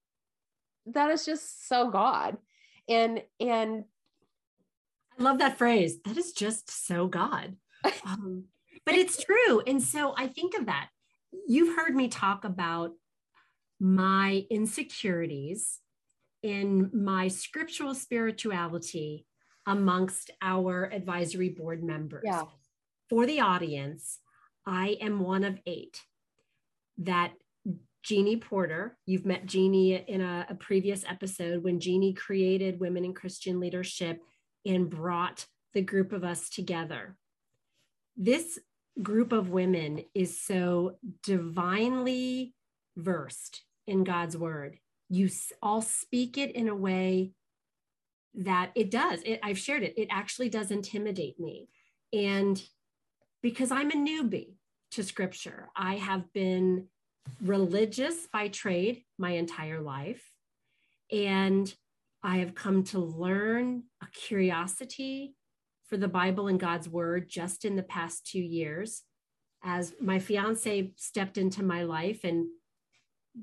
that 0.87 1.11
is 1.11 1.25
just 1.25 1.67
so 1.67 1.89
God. 1.89 2.37
And 2.87 3.21
and 3.39 3.85
I 5.17 5.23
love 5.23 5.39
that 5.39 5.57
phrase. 5.57 5.99
That 6.05 6.17
is 6.17 6.31
just 6.31 6.87
so 6.87 7.07
God. 7.07 7.55
Um, 8.05 8.45
but 8.85 8.95
it's 8.95 9.23
true. 9.23 9.61
And 9.65 9.81
so 9.81 10.13
I 10.17 10.27
think 10.27 10.57
of 10.57 10.65
that. 10.65 10.89
You've 11.47 11.75
heard 11.75 11.95
me 11.95 12.07
talk 12.07 12.43
about 12.43 12.91
my 13.79 14.45
insecurities 14.49 15.79
in 16.41 16.89
my 16.93 17.27
scriptural 17.27 17.93
spirituality 17.93 19.25
amongst 19.69 20.31
our 20.41 20.91
advisory 20.91 21.49
board 21.49 21.83
members. 21.83 22.23
Yeah. 22.25 22.45
For 23.07 23.27
the 23.27 23.39
audience, 23.39 24.19
I 24.65 24.97
am 24.99 25.19
one 25.19 25.43
of 25.43 25.59
eight 25.67 26.01
that 26.97 27.33
Jeannie 28.03 28.37
Porter, 28.37 28.97
you've 29.05 29.27
met 29.27 29.45
Jeannie 29.45 29.93
in 29.93 30.21
a, 30.21 30.47
a 30.49 30.55
previous 30.55 31.05
episode 31.07 31.63
when 31.63 31.79
Jeannie 31.79 32.13
created 32.13 32.79
Women 32.79 33.05
in 33.05 33.13
Christian 33.13 33.59
Leadership 33.59 34.19
and 34.65 34.89
brought 34.89 35.45
the 35.73 35.81
group 35.81 36.13
of 36.13 36.23
us 36.23 36.49
together. 36.49 37.15
This 38.17 38.57
group 39.03 39.31
of 39.31 39.49
women 39.49 40.03
is 40.15 40.41
so 40.41 40.97
divinely 41.21 42.55
versed 42.97 43.61
in 43.85 44.03
God's 44.03 44.35
word. 44.35 44.79
You 45.09 45.29
all 45.61 45.83
speak 45.83 46.39
it 46.39 46.55
in 46.55 46.69
a 46.69 46.75
way 46.75 47.33
that 48.35 48.71
it 48.75 48.91
does. 48.91 49.21
It, 49.23 49.39
I've 49.43 49.57
shared 49.57 49.83
it. 49.83 49.93
It 49.97 50.07
actually 50.11 50.49
does 50.49 50.71
intimidate 50.71 51.39
me. 51.39 51.69
And 52.13 52.61
because 53.41 53.71
I'm 53.71 53.91
a 53.91 53.95
newbie 53.95 54.55
to 54.91 55.03
scripture, 55.03 55.69
I 55.75 55.95
have 55.95 56.31
been 56.33 56.87
religious 57.41 58.27
by 58.31 58.47
trade 58.47 59.03
my 59.17 59.31
entire 59.31 59.81
life. 59.81 60.23
And 61.11 61.73
I 62.23 62.37
have 62.37 62.55
come 62.55 62.83
to 62.85 62.99
learn 62.99 63.83
a 64.01 64.07
curiosity 64.07 65.35
for 65.87 65.97
the 65.97 66.07
Bible 66.07 66.47
and 66.47 66.59
God's 66.59 66.87
word 66.87 67.29
just 67.29 67.65
in 67.65 67.75
the 67.75 67.83
past 67.83 68.27
two 68.27 68.39
years 68.39 69.03
as 69.63 69.93
my 69.99 70.19
fiance 70.19 70.91
stepped 70.95 71.37
into 71.37 71.63
my 71.63 71.83
life 71.83 72.23
and 72.23 72.47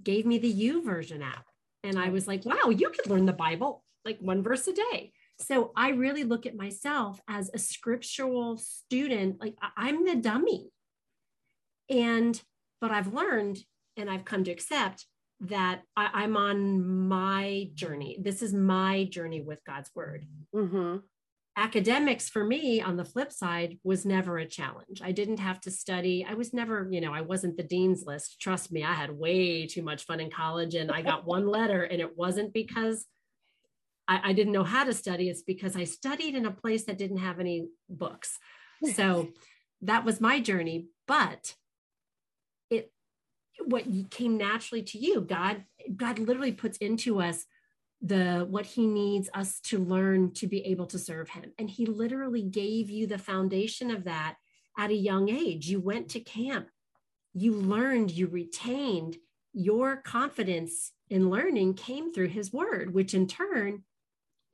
gave 0.02 0.26
me 0.26 0.38
the 0.38 0.48
U 0.48 0.82
YouVersion 0.82 1.22
app. 1.22 1.46
And 1.82 1.98
I 1.98 2.10
was 2.10 2.26
like, 2.26 2.44
wow, 2.44 2.70
you 2.70 2.90
could 2.90 3.08
learn 3.08 3.26
the 3.26 3.32
Bible 3.32 3.84
like 4.06 4.18
one 4.20 4.42
verse 4.42 4.66
a 4.66 4.72
day. 4.72 5.12
So 5.38 5.72
I 5.76 5.90
really 5.90 6.24
look 6.24 6.46
at 6.46 6.56
myself 6.56 7.20
as 7.28 7.50
a 7.52 7.58
scriptural 7.58 8.56
student, 8.56 9.38
like 9.40 9.54
I'm 9.76 10.06
the 10.06 10.16
dummy. 10.16 10.70
And, 11.90 12.40
but 12.80 12.90
I've 12.90 13.12
learned 13.12 13.58
and 13.98 14.08
I've 14.08 14.24
come 14.24 14.44
to 14.44 14.50
accept 14.50 15.04
that 15.40 15.82
I, 15.94 16.24
am 16.24 16.36
on 16.38 17.08
my 17.08 17.68
journey. 17.74 18.18
This 18.22 18.40
is 18.40 18.54
my 18.54 19.04
journey 19.04 19.42
with 19.42 19.58
God's 19.66 19.90
word. 19.94 20.26
Mm-hmm 20.54 20.96
academics 21.56 22.28
for 22.28 22.44
me 22.44 22.82
on 22.82 22.96
the 22.96 23.04
flip 23.04 23.32
side 23.32 23.78
was 23.82 24.04
never 24.04 24.36
a 24.36 24.46
challenge 24.46 25.00
i 25.02 25.10
didn't 25.10 25.38
have 25.38 25.58
to 25.58 25.70
study 25.70 26.24
i 26.28 26.34
was 26.34 26.52
never 26.52 26.86
you 26.90 27.00
know 27.00 27.14
i 27.14 27.22
wasn't 27.22 27.56
the 27.56 27.62
dean's 27.62 28.04
list 28.06 28.38
trust 28.38 28.70
me 28.70 28.84
i 28.84 28.92
had 28.92 29.10
way 29.10 29.66
too 29.66 29.82
much 29.82 30.04
fun 30.04 30.20
in 30.20 30.30
college 30.30 30.74
and 30.74 30.90
i 30.90 31.00
got 31.00 31.26
one 31.26 31.48
letter 31.48 31.84
and 31.84 32.00
it 32.00 32.16
wasn't 32.16 32.52
because 32.52 33.06
I, 34.08 34.30
I, 34.30 34.32
didn't 34.32 34.52
know 34.52 34.64
how 34.64 34.84
to 34.84 34.94
study. 34.94 35.28
It's 35.28 35.42
because 35.42 35.76
i 35.76 35.84
studied 35.84 36.34
in 36.34 36.46
a 36.46 36.50
place 36.50 36.84
that 36.84 36.98
didn't 36.98 37.18
have 37.18 37.40
any 37.40 37.68
books. 37.88 38.38
So 38.94 39.28
that 39.82 40.04
was 40.04 40.20
my 40.20 40.40
journey 40.40 40.86
but 41.06 41.54
it 42.70 42.92
what 43.64 43.84
came 44.10 44.36
naturally 44.36 44.82
to 44.82 44.98
you. 44.98 45.20
God 45.20 45.64
god 45.94 46.18
literally 46.18 46.52
puts 46.52 46.78
into 46.78 47.20
us 47.20 47.46
the 48.02 48.46
what 48.48 48.66
he 48.66 48.86
needs 48.86 49.30
us 49.34 49.60
to 49.60 49.78
learn 49.78 50.32
to 50.34 50.46
be 50.46 50.64
able 50.66 50.86
to 50.86 50.98
serve 50.98 51.30
him. 51.30 51.52
And 51.58 51.70
he 51.70 51.86
literally 51.86 52.42
gave 52.42 52.90
you 52.90 53.06
the 53.06 53.18
foundation 53.18 53.90
of 53.90 54.04
that 54.04 54.36
at 54.78 54.90
a 54.90 54.94
young 54.94 55.30
age. 55.30 55.68
You 55.68 55.80
went 55.80 56.10
to 56.10 56.20
camp. 56.20 56.68
You 57.32 57.52
learned 57.52 58.10
you 58.10 58.26
retained. 58.26 59.16
Your 59.52 59.96
confidence 59.96 60.92
in 61.08 61.30
learning 61.30 61.74
came 61.74 62.12
through 62.12 62.28
his 62.28 62.52
word 62.52 62.92
which 62.92 63.14
in 63.14 63.26
turn 63.26 63.84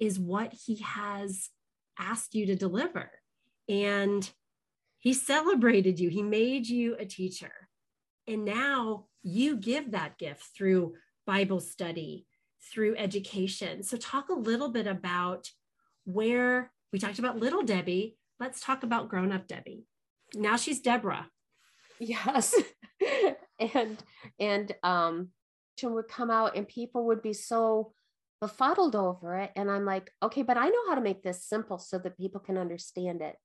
is 0.03 0.19
what 0.19 0.53
he 0.53 0.77
has 0.77 1.51
asked 1.99 2.35
you 2.35 2.47
to 2.47 2.57
deliver 2.57 3.11
and 3.69 4.31
he 4.99 5.13
celebrated 5.13 6.01
you 6.01 6.09
he 6.09 6.23
made 6.23 6.67
you 6.67 6.97
a 6.99 7.05
teacher 7.05 7.53
and 8.27 8.45
now 8.45 9.05
you 9.23 9.57
give 9.57 9.91
that 9.91 10.19
gift 10.19 10.45
through 10.57 10.95
bible 11.27 11.61
study 11.61 12.27
through 12.71 12.97
education. 12.97 13.83
So, 13.83 13.97
talk 13.97 14.29
a 14.29 14.35
little 14.35 14.69
bit 14.69 14.87
about 14.87 15.51
where 16.05 16.71
we 16.93 16.99
talked 16.99 17.19
about 17.19 17.39
little 17.39 17.63
Debbie. 17.63 18.17
Let's 18.39 18.61
talk 18.61 18.83
about 18.83 19.09
grown 19.09 19.33
up 19.33 19.47
Debbie. 19.47 19.87
Now 20.35 20.57
she's 20.57 20.81
Deborah. 20.81 21.29
Yes. 21.99 22.55
and, 23.75 24.03
and, 24.39 24.75
um, 24.83 25.29
would 25.85 26.07
come 26.07 26.31
out 26.31 26.57
and 26.57 26.69
people 26.69 27.07
would 27.07 27.23
be 27.23 27.33
so 27.33 27.93
befuddled 28.43 28.97
over 28.97 29.37
it. 29.37 29.53
And 29.55 29.71
I'm 29.71 29.85
like, 29.85 30.11
okay, 30.21 30.43
but 30.43 30.57
I 30.57 30.67
know 30.67 30.89
how 30.89 30.97
to 30.97 31.01
make 31.01 31.23
this 31.23 31.47
simple 31.47 31.79
so 31.79 31.97
that 31.99 32.19
people 32.19 32.41
can 32.41 32.59
understand 32.59 33.23
it. 33.23 33.37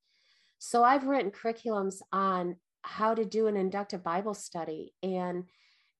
So 0.57 0.83
I've 0.83 1.05
written 1.05 1.29
curriculums 1.29 2.01
on 2.11 2.55
how 2.81 3.13
to 3.13 3.23
do 3.23 3.45
an 3.45 3.55
inductive 3.55 4.03
Bible 4.03 4.33
study 4.33 4.95
and 5.03 5.43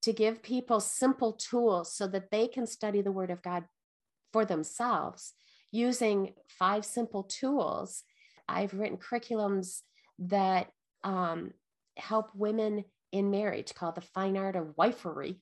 to 0.02 0.14
give 0.14 0.42
people 0.42 0.80
simple 0.80 1.34
tools 1.34 1.94
so 1.94 2.08
that 2.08 2.32
they 2.32 2.48
can 2.48 2.66
study 2.66 3.04
the 3.04 3.12
Word 3.12 3.30
of 3.30 3.44
God 3.44 3.66
for 4.34 4.46
themselves 4.46 5.34
using 5.72 6.34
five 6.48 6.84
simple 6.84 7.22
tools. 7.22 8.04
I've 8.50 8.74
written 8.74 8.98
curriculums 8.98 9.82
that 10.18 10.72
um, 11.04 11.52
help 11.98 12.32
women 12.34 12.84
in 13.12 13.30
marriage 13.30 13.76
called 13.76 13.94
the 13.94 14.02
fine 14.02 14.38
art 14.38 14.56
of 14.56 14.76
wifery. 14.76 15.38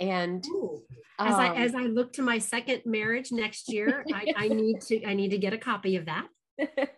And 0.00 0.44
Ooh. 0.46 0.82
as 1.18 1.34
um, 1.34 1.40
I 1.40 1.54
as 1.54 1.74
I 1.74 1.82
look 1.82 2.12
to 2.14 2.22
my 2.22 2.38
second 2.38 2.82
marriage 2.84 3.32
next 3.32 3.72
year, 3.72 4.04
I, 4.12 4.32
I 4.36 4.48
need 4.48 4.80
to 4.82 5.04
I 5.04 5.14
need 5.14 5.30
to 5.30 5.38
get 5.38 5.52
a 5.52 5.58
copy 5.58 5.96
of 5.96 6.06
that. 6.06 6.28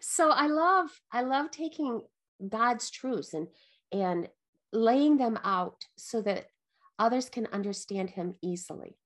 so 0.00 0.30
I 0.30 0.46
love 0.46 0.90
I 1.12 1.22
love 1.22 1.50
taking 1.50 2.02
God's 2.48 2.90
truths 2.90 3.34
and 3.34 3.48
and 3.92 4.28
laying 4.72 5.16
them 5.16 5.38
out 5.44 5.84
so 5.96 6.20
that 6.22 6.46
others 6.98 7.28
can 7.28 7.46
understand 7.52 8.10
him 8.10 8.34
easily. 8.42 8.96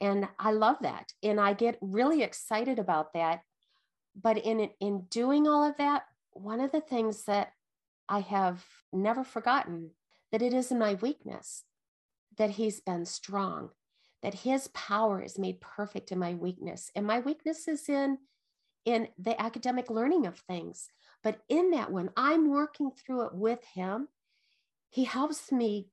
And 0.00 0.28
I 0.38 0.52
love 0.52 0.76
that. 0.82 1.12
And 1.22 1.38
I 1.40 1.52
get 1.52 1.78
really 1.80 2.22
excited 2.22 2.78
about 2.78 3.12
that. 3.14 3.40
But 4.20 4.38
in, 4.38 4.70
in 4.80 5.06
doing 5.10 5.46
all 5.46 5.64
of 5.64 5.76
that, 5.76 6.04
one 6.32 6.60
of 6.60 6.72
the 6.72 6.80
things 6.80 7.24
that 7.24 7.52
I 8.08 8.20
have 8.20 8.64
never 8.92 9.24
forgotten 9.24 9.90
that 10.32 10.42
it 10.42 10.52
is 10.52 10.70
in 10.70 10.78
my 10.78 10.94
weakness 10.94 11.64
that 12.40 12.50
he's 12.52 12.80
been 12.80 13.04
strong, 13.04 13.68
that 14.22 14.32
his 14.32 14.68
power 14.68 15.22
is 15.22 15.38
made 15.38 15.60
perfect 15.60 16.10
in 16.10 16.18
my 16.18 16.32
weakness. 16.32 16.90
And 16.96 17.06
my 17.06 17.20
weakness 17.20 17.68
is 17.68 17.86
in 17.86 18.16
in 18.86 19.08
the 19.18 19.38
academic 19.38 19.90
learning 19.90 20.24
of 20.24 20.38
things. 20.38 20.88
But 21.22 21.42
in 21.50 21.72
that, 21.72 21.92
when 21.92 22.08
I'm 22.16 22.48
working 22.48 22.92
through 22.92 23.26
it 23.26 23.34
with 23.34 23.62
him, 23.74 24.08
he 24.88 25.04
helps 25.04 25.52
me 25.52 25.90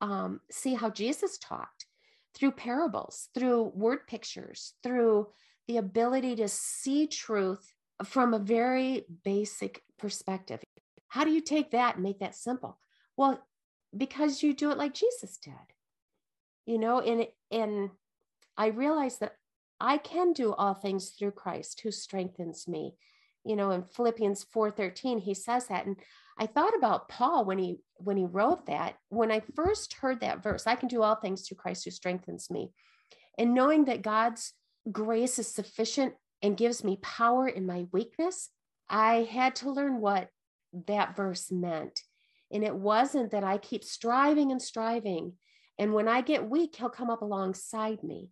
um, 0.00 0.38
see 0.52 0.74
how 0.74 0.88
Jesus 0.88 1.36
taught 1.36 1.66
through 2.32 2.52
parables, 2.52 3.28
through 3.34 3.72
word 3.74 4.06
pictures, 4.06 4.74
through 4.84 5.26
the 5.66 5.78
ability 5.78 6.36
to 6.36 6.46
see 6.46 7.08
truth 7.08 7.72
from 8.04 8.34
a 8.34 8.38
very 8.38 9.04
basic 9.24 9.82
perspective. 9.98 10.60
How 11.08 11.24
do 11.24 11.32
you 11.32 11.40
take 11.40 11.72
that 11.72 11.96
and 11.96 12.04
make 12.04 12.20
that 12.20 12.36
simple? 12.36 12.78
Well, 13.16 13.44
because 13.96 14.44
you 14.44 14.54
do 14.54 14.70
it 14.70 14.78
like 14.78 14.94
Jesus 14.94 15.38
did. 15.38 15.54
You 16.68 16.76
know, 16.76 17.00
and 17.00 17.26
and 17.50 17.88
I 18.58 18.66
realize 18.66 19.16
that 19.20 19.32
I 19.80 19.96
can 19.96 20.34
do 20.34 20.52
all 20.52 20.74
things 20.74 21.10
through 21.10 21.30
Christ 21.30 21.80
who 21.80 21.90
strengthens 21.90 22.68
me. 22.68 22.94
You 23.42 23.56
know, 23.56 23.70
in 23.70 23.84
Philippians 23.84 24.44
4:13 24.54 25.20
he 25.20 25.32
says 25.32 25.68
that 25.68 25.86
and 25.86 25.96
I 26.38 26.44
thought 26.44 26.76
about 26.76 27.08
Paul 27.08 27.46
when 27.46 27.56
he 27.58 27.78
when 27.94 28.18
he 28.18 28.26
wrote 28.26 28.66
that. 28.66 28.96
When 29.08 29.32
I 29.32 29.40
first 29.56 29.94
heard 29.94 30.20
that 30.20 30.42
verse, 30.42 30.66
I 30.66 30.74
can 30.74 30.90
do 30.90 31.00
all 31.00 31.14
things 31.14 31.48
through 31.48 31.56
Christ 31.56 31.86
who 31.86 31.90
strengthens 31.90 32.50
me. 32.50 32.70
And 33.38 33.54
knowing 33.54 33.86
that 33.86 34.02
God's 34.02 34.52
grace 34.92 35.38
is 35.38 35.48
sufficient 35.48 36.16
and 36.42 36.54
gives 36.54 36.84
me 36.84 36.98
power 37.00 37.48
in 37.48 37.64
my 37.64 37.86
weakness, 37.92 38.50
I 38.90 39.28
had 39.30 39.56
to 39.56 39.70
learn 39.70 40.02
what 40.02 40.28
that 40.86 41.16
verse 41.16 41.50
meant. 41.50 42.02
And 42.52 42.62
it 42.62 42.74
wasn't 42.74 43.30
that 43.30 43.42
I 43.42 43.56
keep 43.56 43.84
striving 43.84 44.52
and 44.52 44.60
striving. 44.60 45.32
And 45.78 45.94
when 45.94 46.08
I 46.08 46.20
get 46.20 46.48
weak, 46.48 46.76
he'll 46.76 46.88
come 46.88 47.10
up 47.10 47.22
alongside 47.22 48.02
me. 48.02 48.30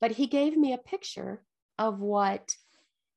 But 0.00 0.12
he 0.12 0.26
gave 0.26 0.56
me 0.56 0.72
a 0.72 0.78
picture 0.78 1.42
of 1.78 2.00
what 2.00 2.56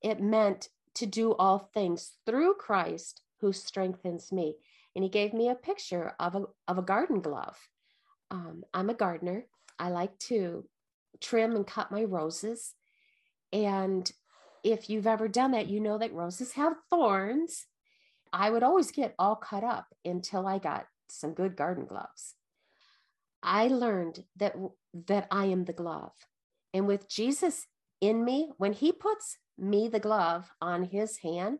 it 0.01 0.21
meant 0.21 0.69
to 0.95 1.05
do 1.05 1.33
all 1.33 1.69
things 1.73 2.11
through 2.25 2.55
Christ 2.55 3.21
who 3.39 3.53
strengthens 3.53 4.31
me. 4.31 4.55
And 4.95 5.03
he 5.03 5.09
gave 5.09 5.33
me 5.33 5.49
a 5.49 5.55
picture 5.55 6.13
of 6.19 6.35
a, 6.35 6.43
of 6.67 6.77
a 6.77 6.83
garden 6.83 7.21
glove. 7.21 7.57
Um, 8.31 8.63
I'm 8.73 8.89
a 8.89 8.93
gardener. 8.93 9.45
I 9.77 9.89
like 9.89 10.17
to 10.19 10.65
trim 11.21 11.55
and 11.55 11.65
cut 11.65 11.91
my 11.91 12.03
roses. 12.03 12.73
And 13.53 14.09
if 14.63 14.89
you've 14.89 15.07
ever 15.07 15.27
done 15.27 15.51
that, 15.51 15.67
you 15.67 15.79
know 15.79 15.97
that 15.97 16.13
roses 16.13 16.53
have 16.53 16.73
thorns. 16.89 17.65
I 18.33 18.49
would 18.49 18.63
always 18.63 18.91
get 18.91 19.15
all 19.17 19.35
cut 19.35 19.63
up 19.63 19.87
until 20.03 20.45
I 20.45 20.59
got 20.59 20.85
some 21.07 21.33
good 21.33 21.55
garden 21.55 21.85
gloves. 21.85 22.35
I 23.41 23.67
learned 23.67 24.23
that 24.37 24.55
that 25.07 25.27
I 25.31 25.45
am 25.45 25.65
the 25.65 25.73
glove. 25.73 26.13
And 26.73 26.87
with 26.87 27.09
Jesus 27.09 27.67
in 28.01 28.23
me, 28.23 28.51
when 28.57 28.73
he 28.73 28.91
puts 28.91 29.37
me 29.57 29.87
the 29.87 29.99
glove 29.99 30.51
on 30.61 30.83
his 30.85 31.17
hand, 31.17 31.59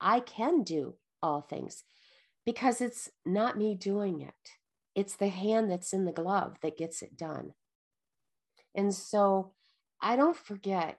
I 0.00 0.20
can 0.20 0.62
do 0.62 0.94
all 1.22 1.40
things 1.40 1.84
because 2.44 2.80
it's 2.80 3.10
not 3.24 3.58
me 3.58 3.74
doing 3.74 4.20
it. 4.20 4.34
It's 4.94 5.16
the 5.16 5.28
hand 5.28 5.70
that's 5.70 5.92
in 5.92 6.04
the 6.04 6.12
glove 6.12 6.56
that 6.62 6.78
gets 6.78 7.02
it 7.02 7.16
done. 7.16 7.52
And 8.74 8.94
so 8.94 9.52
I 10.00 10.16
don't 10.16 10.36
forget 10.36 10.98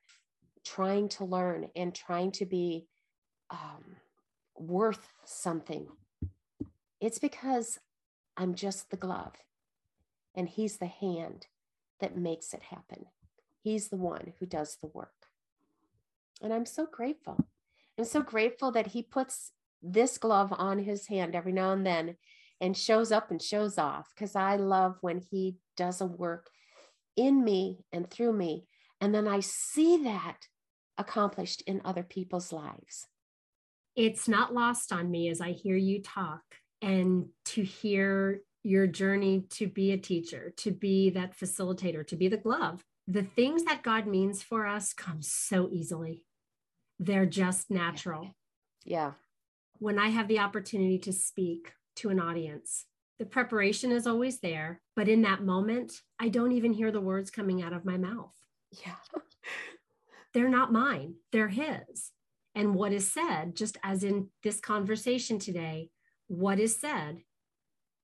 trying 0.66 1.10
to 1.10 1.26
learn 1.26 1.70
and 1.76 1.94
trying 1.96 2.32
to 2.34 2.46
be 2.46 2.88
um, 3.50 3.96
worth 4.56 5.14
something. 5.26 5.88
It's 7.00 7.20
because 7.20 7.80
I'm 8.36 8.56
just 8.56 8.90
the 8.90 8.98
glove 8.98 9.36
and 10.38 10.48
he's 10.48 10.78
the 10.78 10.86
hand 10.86 11.48
that 12.00 12.16
makes 12.16 12.54
it 12.54 12.62
happen. 12.64 13.08
He's 13.64 13.90
the 13.90 13.98
one 13.98 14.34
who 14.40 14.46
does 14.46 14.78
the 14.80 14.88
work. 14.88 15.12
And 16.42 16.54
I'm 16.54 16.66
so 16.66 16.86
grateful. 16.86 17.44
I'm 17.98 18.06
so 18.06 18.22
grateful 18.22 18.72
that 18.72 18.88
he 18.88 19.02
puts 19.02 19.52
this 19.82 20.20
glove 20.20 20.54
on 20.56 20.80
his 20.80 21.08
hand 21.08 21.36
every 21.36 21.52
now 21.52 21.72
and 21.72 21.86
then 21.86 22.16
and 22.62 22.78
shows 22.78 23.12
up 23.12 23.32
and 23.32 23.42
shows 23.42 23.78
off 23.80 24.12
because 24.16 24.36
I 24.36 24.56
love 24.56 24.98
when 25.02 25.22
he 25.32 25.58
does 25.76 26.02
a 26.02 26.06
work 26.06 26.50
in 27.16 27.44
me 27.44 27.80
and 27.92 28.10
through 28.10 28.34
me. 28.34 28.68
And 29.02 29.14
then 29.14 29.28
I 29.28 29.40
see 29.42 30.04
that 30.04 30.48
accomplished 30.98 31.64
in 31.66 31.82
other 31.84 32.04
people's 32.04 32.54
lives. 32.54 33.08
It's 33.96 34.28
not 34.28 34.54
lost 34.54 34.92
on 34.92 35.10
me 35.10 35.30
as 35.30 35.42
I 35.42 35.52
hear 35.52 35.76
you 35.76 36.02
talk 36.02 36.44
and 36.82 37.28
to 37.46 37.64
hear 37.64 38.42
your 38.68 38.86
journey 38.86 39.46
to 39.50 39.66
be 39.66 39.94
a 39.94 39.98
teacher, 39.98 40.54
to 40.58 40.72
be 40.72 41.10
that 41.12 41.38
facilitator, 41.38 42.06
to 42.06 42.18
be 42.18 42.28
the 42.28 42.36
glove. 42.36 42.84
The 43.08 43.24
things 43.24 43.64
that 43.64 43.82
God 43.82 44.06
means 44.06 44.44
for 44.44 44.68
us 44.68 44.94
come 44.94 45.22
so 45.22 45.70
easily. 45.72 46.26
They're 47.00 47.26
just 47.26 47.72
natural. 47.72 48.36
Yeah. 48.84 49.14
When 49.80 49.98
I 49.98 50.10
have 50.10 50.28
the 50.28 50.40
opportunity 50.40 51.00
to 51.00 51.14
speak 51.14 51.72
to 51.98 52.10
an 52.10 52.20
audience, 52.20 52.86
the 53.20 53.26
preparation 53.26 53.94
is 53.94 54.06
always 54.06 54.40
there, 54.40 54.82
but 54.98 55.08
in 55.08 55.22
that 55.22 55.44
moment, 55.44 55.94
I 56.20 56.28
don't 56.28 56.52
even 56.52 56.74
hear 56.74 56.92
the 56.92 57.00
words 57.00 57.32
coming 57.32 57.62
out 57.62 57.72
of 57.72 57.86
my 57.86 57.98
mouth. 57.98 58.34
Yeah. 58.86 58.96
they're 60.34 60.50
not 60.50 60.74
mine, 60.74 61.16
they're 61.32 61.48
his. 61.48 62.12
And 62.54 62.76
what 62.76 62.92
is 62.92 63.10
said, 63.10 63.56
just 63.56 63.78
as 63.82 64.04
in 64.04 64.30
this 64.44 64.60
conversation 64.60 65.40
today, 65.40 65.90
what 66.28 66.60
is 66.60 66.76
said 66.76 67.22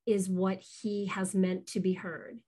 is 0.06 0.30
what 0.30 0.64
he 0.82 1.08
has 1.08 1.34
meant 1.34 1.68
to 1.68 1.80
be 1.80 1.94
heard. 1.94 2.40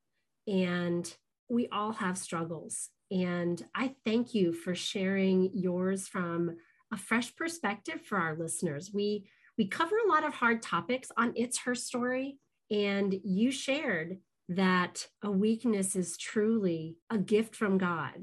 And 0.47 1.11
we 1.49 1.67
all 1.71 1.93
have 1.93 2.17
struggles. 2.17 2.89
And 3.11 3.63
I 3.75 3.95
thank 4.03 4.33
you 4.33 4.51
for 4.53 4.75
sharing 4.75 5.51
yours 5.53 6.07
from 6.07 6.57
a 6.91 6.97
fresh 6.97 7.35
perspective 7.35 8.01
for 8.01 8.17
our 8.17 8.35
listeners. 8.35 8.91
We 8.93 9.29
we 9.57 9.67
cover 9.67 9.95
a 9.95 10.11
lot 10.11 10.25
of 10.25 10.33
hard 10.33 10.61
topics 10.61 11.11
on 11.15 11.31
It's 11.35 11.59
Her 11.59 11.75
Story, 11.75 12.39
and 12.69 13.15
you 13.23 13.51
shared 13.51 14.17
that 14.49 15.07
a 15.23 15.31
weakness 15.31 15.95
is 15.95 16.17
truly 16.17 16.97
a 17.09 17.17
gift 17.17 17.55
from 17.55 17.77
God 17.77 18.17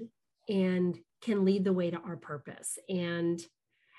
and 0.48 0.98
can 1.22 1.44
lead 1.44 1.64
the 1.64 1.72
way 1.72 1.90
to 1.90 1.96
our 1.98 2.16
purpose. 2.16 2.78
And 2.88 3.40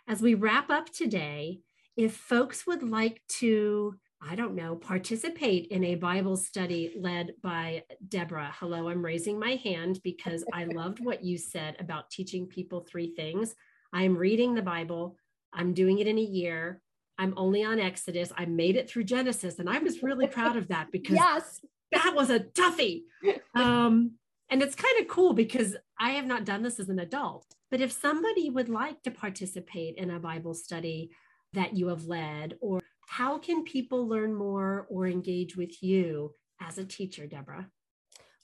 as 0.08 0.22
we 0.22 0.36
wrap 0.36 0.70
up 0.70 0.92
today, 0.92 1.62
if 1.98 2.16
folks 2.16 2.68
would 2.68 2.84
like 2.84 3.22
to, 3.40 3.96
I 4.26 4.36
don't 4.36 4.56
know, 4.56 4.76
participate 4.76 5.68
in 5.68 5.84
a 5.84 5.96
Bible 5.96 6.38
study 6.38 6.94
led 6.98 7.34
by 7.42 7.84
Deborah, 8.08 8.54
hello, 8.58 8.88
I'm 8.88 9.04
raising 9.04 9.38
my 9.38 9.56
hand 9.56 10.00
because 10.04 10.46
I 10.54 10.64
loved 10.74 11.00
what 11.04 11.24
you 11.24 11.38
said 11.38 11.76
about 11.80 12.10
teaching 12.10 12.48
people 12.48 12.82
three 12.82 13.14
things. 13.16 13.54
I'm 13.92 14.18
reading 14.18 14.56
the 14.56 14.62
Bible, 14.62 15.18
I'm 15.54 15.74
doing 15.74 16.00
it 16.00 16.08
in 16.08 16.18
a 16.18 16.22
year, 16.22 16.82
I'm 17.18 17.34
only 17.38 17.64
on 17.64 17.80
Exodus. 17.80 18.32
I 18.38 18.46
made 18.46 18.76
it 18.76 18.90
through 18.90 19.04
Genesis, 19.04 19.60
and 19.60 19.70
I 19.70 19.80
was 19.80 20.02
really 20.02 20.28
proud 20.28 20.58
of 20.58 20.70
that 20.70 20.92
because 20.92 21.16
yes. 21.16 21.60
that 21.92 22.14
was 22.16 22.30
a 22.30 22.40
toughie. 22.40 23.04
Um, 23.56 24.14
and 24.50 24.64
it's 24.64 24.76
kind 24.76 25.00
of 25.00 25.08
cool 25.08 25.34
because 25.34 25.76
I 26.00 26.12
have 26.12 26.26
not 26.26 26.44
done 26.44 26.64
this 26.64 26.80
as 26.80 26.90
an 26.90 27.00
adult. 27.00 27.46
But 27.70 27.82
if 27.82 27.92
somebody 27.92 28.50
would 28.50 28.68
like 28.68 29.02
to 29.04 29.12
participate 29.12 29.96
in 29.98 30.10
a 30.10 30.20
Bible 30.20 30.56
study 30.56 31.12
that 31.54 31.78
you 31.78 31.88
have 31.88 32.06
led, 32.06 32.56
or 32.62 32.80
how 33.18 33.38
can 33.38 33.64
people 33.64 34.08
learn 34.08 34.34
more 34.34 34.88
or 34.90 35.06
engage 35.06 35.56
with 35.56 35.84
you 35.84 36.34
as 36.60 36.80
a 36.80 36.84
teacher, 36.84 37.28
Deborah? 37.28 37.68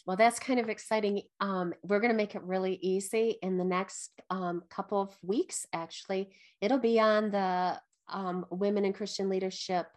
Well, 0.05 0.15
that's 0.15 0.39
kind 0.39 0.59
of 0.59 0.69
exciting. 0.69 1.23
Um, 1.39 1.73
we're 1.81 1.99
going 1.99 2.11
to 2.11 2.17
make 2.17 2.35
it 2.35 2.43
really 2.43 2.77
easy 2.83 3.39
in 3.41 3.57
the 3.57 3.65
next 3.65 4.11
um, 4.29 4.61
couple 4.69 5.01
of 5.01 5.17
weeks, 5.23 5.65
actually. 5.73 6.35
It'll 6.61 6.77
be 6.77 6.99
on 6.99 7.31
the 7.31 7.81
um, 8.09 8.45
Women 8.51 8.85
in 8.85 8.93
Christian 8.93 9.27
Leadership 9.27 9.87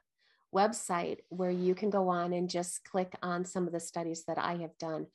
website 0.54 1.18
where 1.28 1.50
you 1.50 1.74
can 1.74 1.90
go 1.90 2.08
on 2.08 2.32
and 2.32 2.48
just 2.48 2.82
click 2.84 3.14
on 3.22 3.44
some 3.44 3.66
of 3.66 3.74
the 3.74 3.80
studies 3.80 4.24
that 4.26 4.38
I 4.38 4.54
have 4.56 4.78
done. 4.78 5.06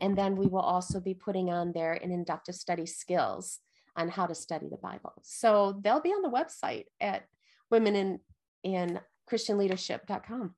And 0.00 0.16
then 0.16 0.36
we 0.36 0.46
will 0.46 0.60
also 0.60 1.00
be 1.00 1.14
putting 1.14 1.50
on 1.50 1.72
there 1.72 1.94
an 1.94 2.12
inductive 2.12 2.54
study 2.54 2.86
skills 2.86 3.58
on 3.96 4.08
how 4.08 4.26
to 4.26 4.36
study 4.36 4.68
the 4.70 4.76
Bible. 4.76 5.14
So 5.22 5.80
they'll 5.82 6.00
be 6.00 6.10
on 6.10 6.22
the 6.22 6.28
website 6.28 6.84
at 7.00 7.24
women 7.72 7.96
in, 7.96 8.20
in 8.64 8.98
christianleadership.com. 9.30 10.54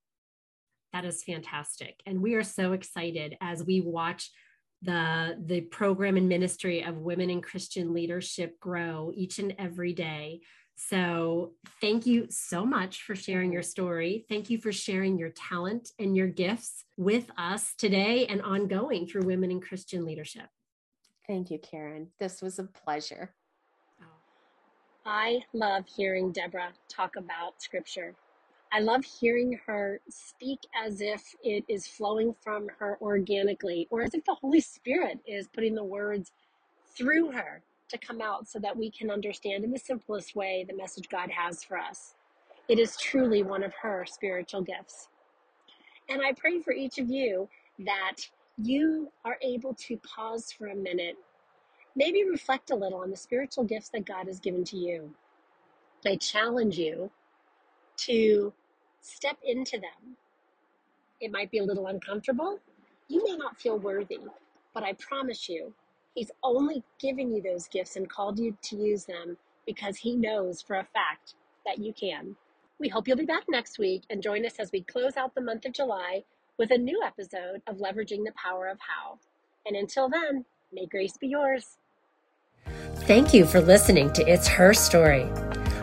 That 0.92 1.04
is 1.04 1.22
fantastic. 1.22 2.00
And 2.06 2.22
we 2.22 2.34
are 2.34 2.42
so 2.42 2.72
excited 2.72 3.36
as 3.40 3.64
we 3.64 3.80
watch 3.80 4.30
the 4.82 5.36
the 5.44 5.62
program 5.62 6.16
and 6.16 6.28
ministry 6.28 6.82
of 6.82 6.98
women 6.98 7.30
in 7.30 7.40
Christian 7.40 7.92
leadership 7.92 8.58
grow 8.60 9.10
each 9.14 9.38
and 9.38 9.54
every 9.58 9.92
day. 9.92 10.40
So, 10.78 11.52
thank 11.80 12.04
you 12.04 12.26
so 12.28 12.66
much 12.66 13.02
for 13.02 13.16
sharing 13.16 13.50
your 13.50 13.62
story. 13.62 14.26
Thank 14.28 14.50
you 14.50 14.58
for 14.58 14.72
sharing 14.72 15.18
your 15.18 15.30
talent 15.30 15.88
and 15.98 16.14
your 16.14 16.26
gifts 16.28 16.84
with 16.98 17.30
us 17.38 17.74
today 17.78 18.26
and 18.26 18.42
ongoing 18.42 19.06
through 19.06 19.22
Women 19.22 19.50
in 19.50 19.60
Christian 19.62 20.04
Leadership. 20.04 20.46
Thank 21.26 21.50
you, 21.50 21.58
Karen. 21.58 22.08
This 22.20 22.42
was 22.42 22.58
a 22.58 22.64
pleasure. 22.64 23.34
I 25.06 25.44
love 25.52 25.84
hearing 25.86 26.32
Deborah 26.32 26.72
talk 26.88 27.14
about 27.14 27.62
scripture. 27.62 28.16
I 28.72 28.80
love 28.80 29.04
hearing 29.04 29.60
her 29.64 30.00
speak 30.10 30.58
as 30.84 31.00
if 31.00 31.22
it 31.44 31.64
is 31.68 31.86
flowing 31.86 32.34
from 32.42 32.66
her 32.80 32.98
organically, 33.00 33.86
or 33.90 34.02
as 34.02 34.14
if 34.14 34.24
the 34.24 34.34
Holy 34.34 34.60
Spirit 34.60 35.20
is 35.24 35.46
putting 35.46 35.76
the 35.76 35.84
words 35.84 36.32
through 36.96 37.30
her 37.30 37.62
to 37.88 37.98
come 37.98 38.20
out 38.20 38.48
so 38.48 38.58
that 38.58 38.76
we 38.76 38.90
can 38.90 39.08
understand 39.08 39.62
in 39.62 39.70
the 39.70 39.78
simplest 39.78 40.34
way 40.34 40.66
the 40.68 40.76
message 40.76 41.08
God 41.08 41.30
has 41.30 41.62
for 41.62 41.78
us. 41.78 42.16
It 42.68 42.80
is 42.80 42.96
truly 42.96 43.44
one 43.44 43.62
of 43.62 43.72
her 43.82 44.04
spiritual 44.08 44.62
gifts. 44.62 45.08
And 46.08 46.20
I 46.20 46.32
pray 46.32 46.60
for 46.60 46.72
each 46.72 46.98
of 46.98 47.08
you 47.08 47.48
that 47.78 48.16
you 48.56 49.12
are 49.24 49.38
able 49.40 49.74
to 49.74 49.98
pause 49.98 50.50
for 50.50 50.66
a 50.66 50.74
minute, 50.74 51.16
maybe 51.96 52.22
reflect 52.24 52.70
a 52.70 52.76
little 52.76 53.00
on 53.00 53.10
the 53.10 53.16
spiritual 53.16 53.64
gifts 53.64 53.88
that 53.88 54.04
God 54.04 54.26
has 54.26 54.38
given 54.38 54.62
to 54.64 54.76
you. 54.76 55.10
I 56.06 56.16
challenge 56.16 56.78
you 56.78 57.10
to 57.98 58.52
step 59.00 59.38
into 59.42 59.78
them. 59.78 60.16
It 61.20 61.32
might 61.32 61.50
be 61.50 61.58
a 61.58 61.64
little 61.64 61.86
uncomfortable. 61.86 62.60
You 63.08 63.24
may 63.24 63.36
not 63.36 63.58
feel 63.58 63.78
worthy, 63.78 64.18
but 64.74 64.84
I 64.84 64.92
promise 64.94 65.48
you, 65.48 65.72
He's 66.14 66.30
only 66.42 66.82
given 66.98 67.34
you 67.34 67.42
those 67.42 67.68
gifts 67.68 67.96
and 67.96 68.08
called 68.08 68.38
you 68.38 68.56
to 68.62 68.76
use 68.76 69.04
them 69.04 69.36
because 69.66 69.98
He 69.98 70.16
knows 70.16 70.62
for 70.62 70.76
a 70.76 70.84
fact 70.84 71.34
that 71.66 71.78
you 71.78 71.92
can. 71.92 72.36
We 72.78 72.88
hope 72.88 73.08
you'll 73.08 73.16
be 73.16 73.26
back 73.26 73.44
next 73.48 73.78
week 73.78 74.04
and 74.10 74.22
join 74.22 74.46
us 74.46 74.56
as 74.58 74.70
we 74.72 74.82
close 74.82 75.16
out 75.16 75.34
the 75.34 75.40
month 75.40 75.64
of 75.66 75.72
July 75.72 76.24
with 76.58 76.70
a 76.70 76.78
new 76.78 77.02
episode 77.02 77.62
of 77.66 77.78
Leveraging 77.78 78.24
the 78.24 78.32
Power 78.34 78.68
of 78.68 78.78
How. 78.80 79.18
And 79.66 79.76
until 79.76 80.08
then, 80.08 80.44
may 80.72 80.86
grace 80.86 81.16
be 81.16 81.28
yours. 81.28 81.78
Thank 83.06 83.32
you 83.32 83.46
for 83.46 83.60
listening 83.60 84.12
to 84.14 84.28
It's 84.28 84.48
Her 84.48 84.74
Story. 84.74 85.30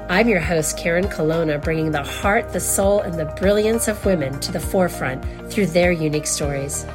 I'm 0.09 0.27
your 0.27 0.41
host, 0.41 0.77
Karen 0.77 1.07
Colonna, 1.07 1.57
bringing 1.57 1.91
the 1.91 2.03
heart, 2.03 2.51
the 2.51 2.59
soul, 2.59 2.99
and 3.01 3.13
the 3.13 3.33
brilliance 3.39 3.87
of 3.87 4.05
women 4.05 4.37
to 4.41 4.51
the 4.51 4.59
forefront 4.59 5.23
through 5.49 5.67
their 5.67 5.93
unique 5.93 6.27
stories. 6.27 6.85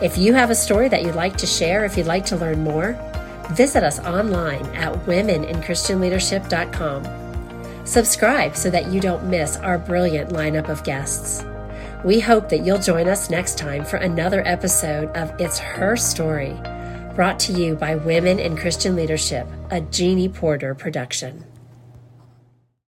If 0.00 0.16
you 0.16 0.34
have 0.34 0.50
a 0.50 0.54
story 0.54 0.88
that 0.88 1.02
you'd 1.02 1.16
like 1.16 1.36
to 1.38 1.46
share, 1.46 1.84
if 1.84 1.96
you'd 1.96 2.06
like 2.06 2.24
to 2.26 2.36
learn 2.36 2.62
more, 2.62 2.96
visit 3.50 3.82
us 3.82 3.98
online 4.00 4.64
at 4.76 4.94
womeninchristianleadership.com. 5.06 7.86
Subscribe 7.86 8.56
so 8.56 8.70
that 8.70 8.92
you 8.92 9.00
don't 9.00 9.24
miss 9.24 9.56
our 9.56 9.78
brilliant 9.78 10.30
lineup 10.30 10.68
of 10.68 10.84
guests. 10.84 11.44
We 12.04 12.20
hope 12.20 12.48
that 12.50 12.64
you'll 12.64 12.78
join 12.78 13.08
us 13.08 13.30
next 13.30 13.58
time 13.58 13.84
for 13.84 13.96
another 13.96 14.46
episode 14.46 15.08
of 15.16 15.32
It's 15.40 15.58
Her 15.58 15.96
Story, 15.96 16.56
brought 17.14 17.38
to 17.38 17.52
you 17.52 17.76
by 17.76 17.94
Women 17.94 18.40
in 18.40 18.56
Christian 18.56 18.96
Leadership, 18.96 19.46
a 19.70 19.80
Jeannie 19.80 20.28
Porter 20.28 20.74
production. 20.74 21.44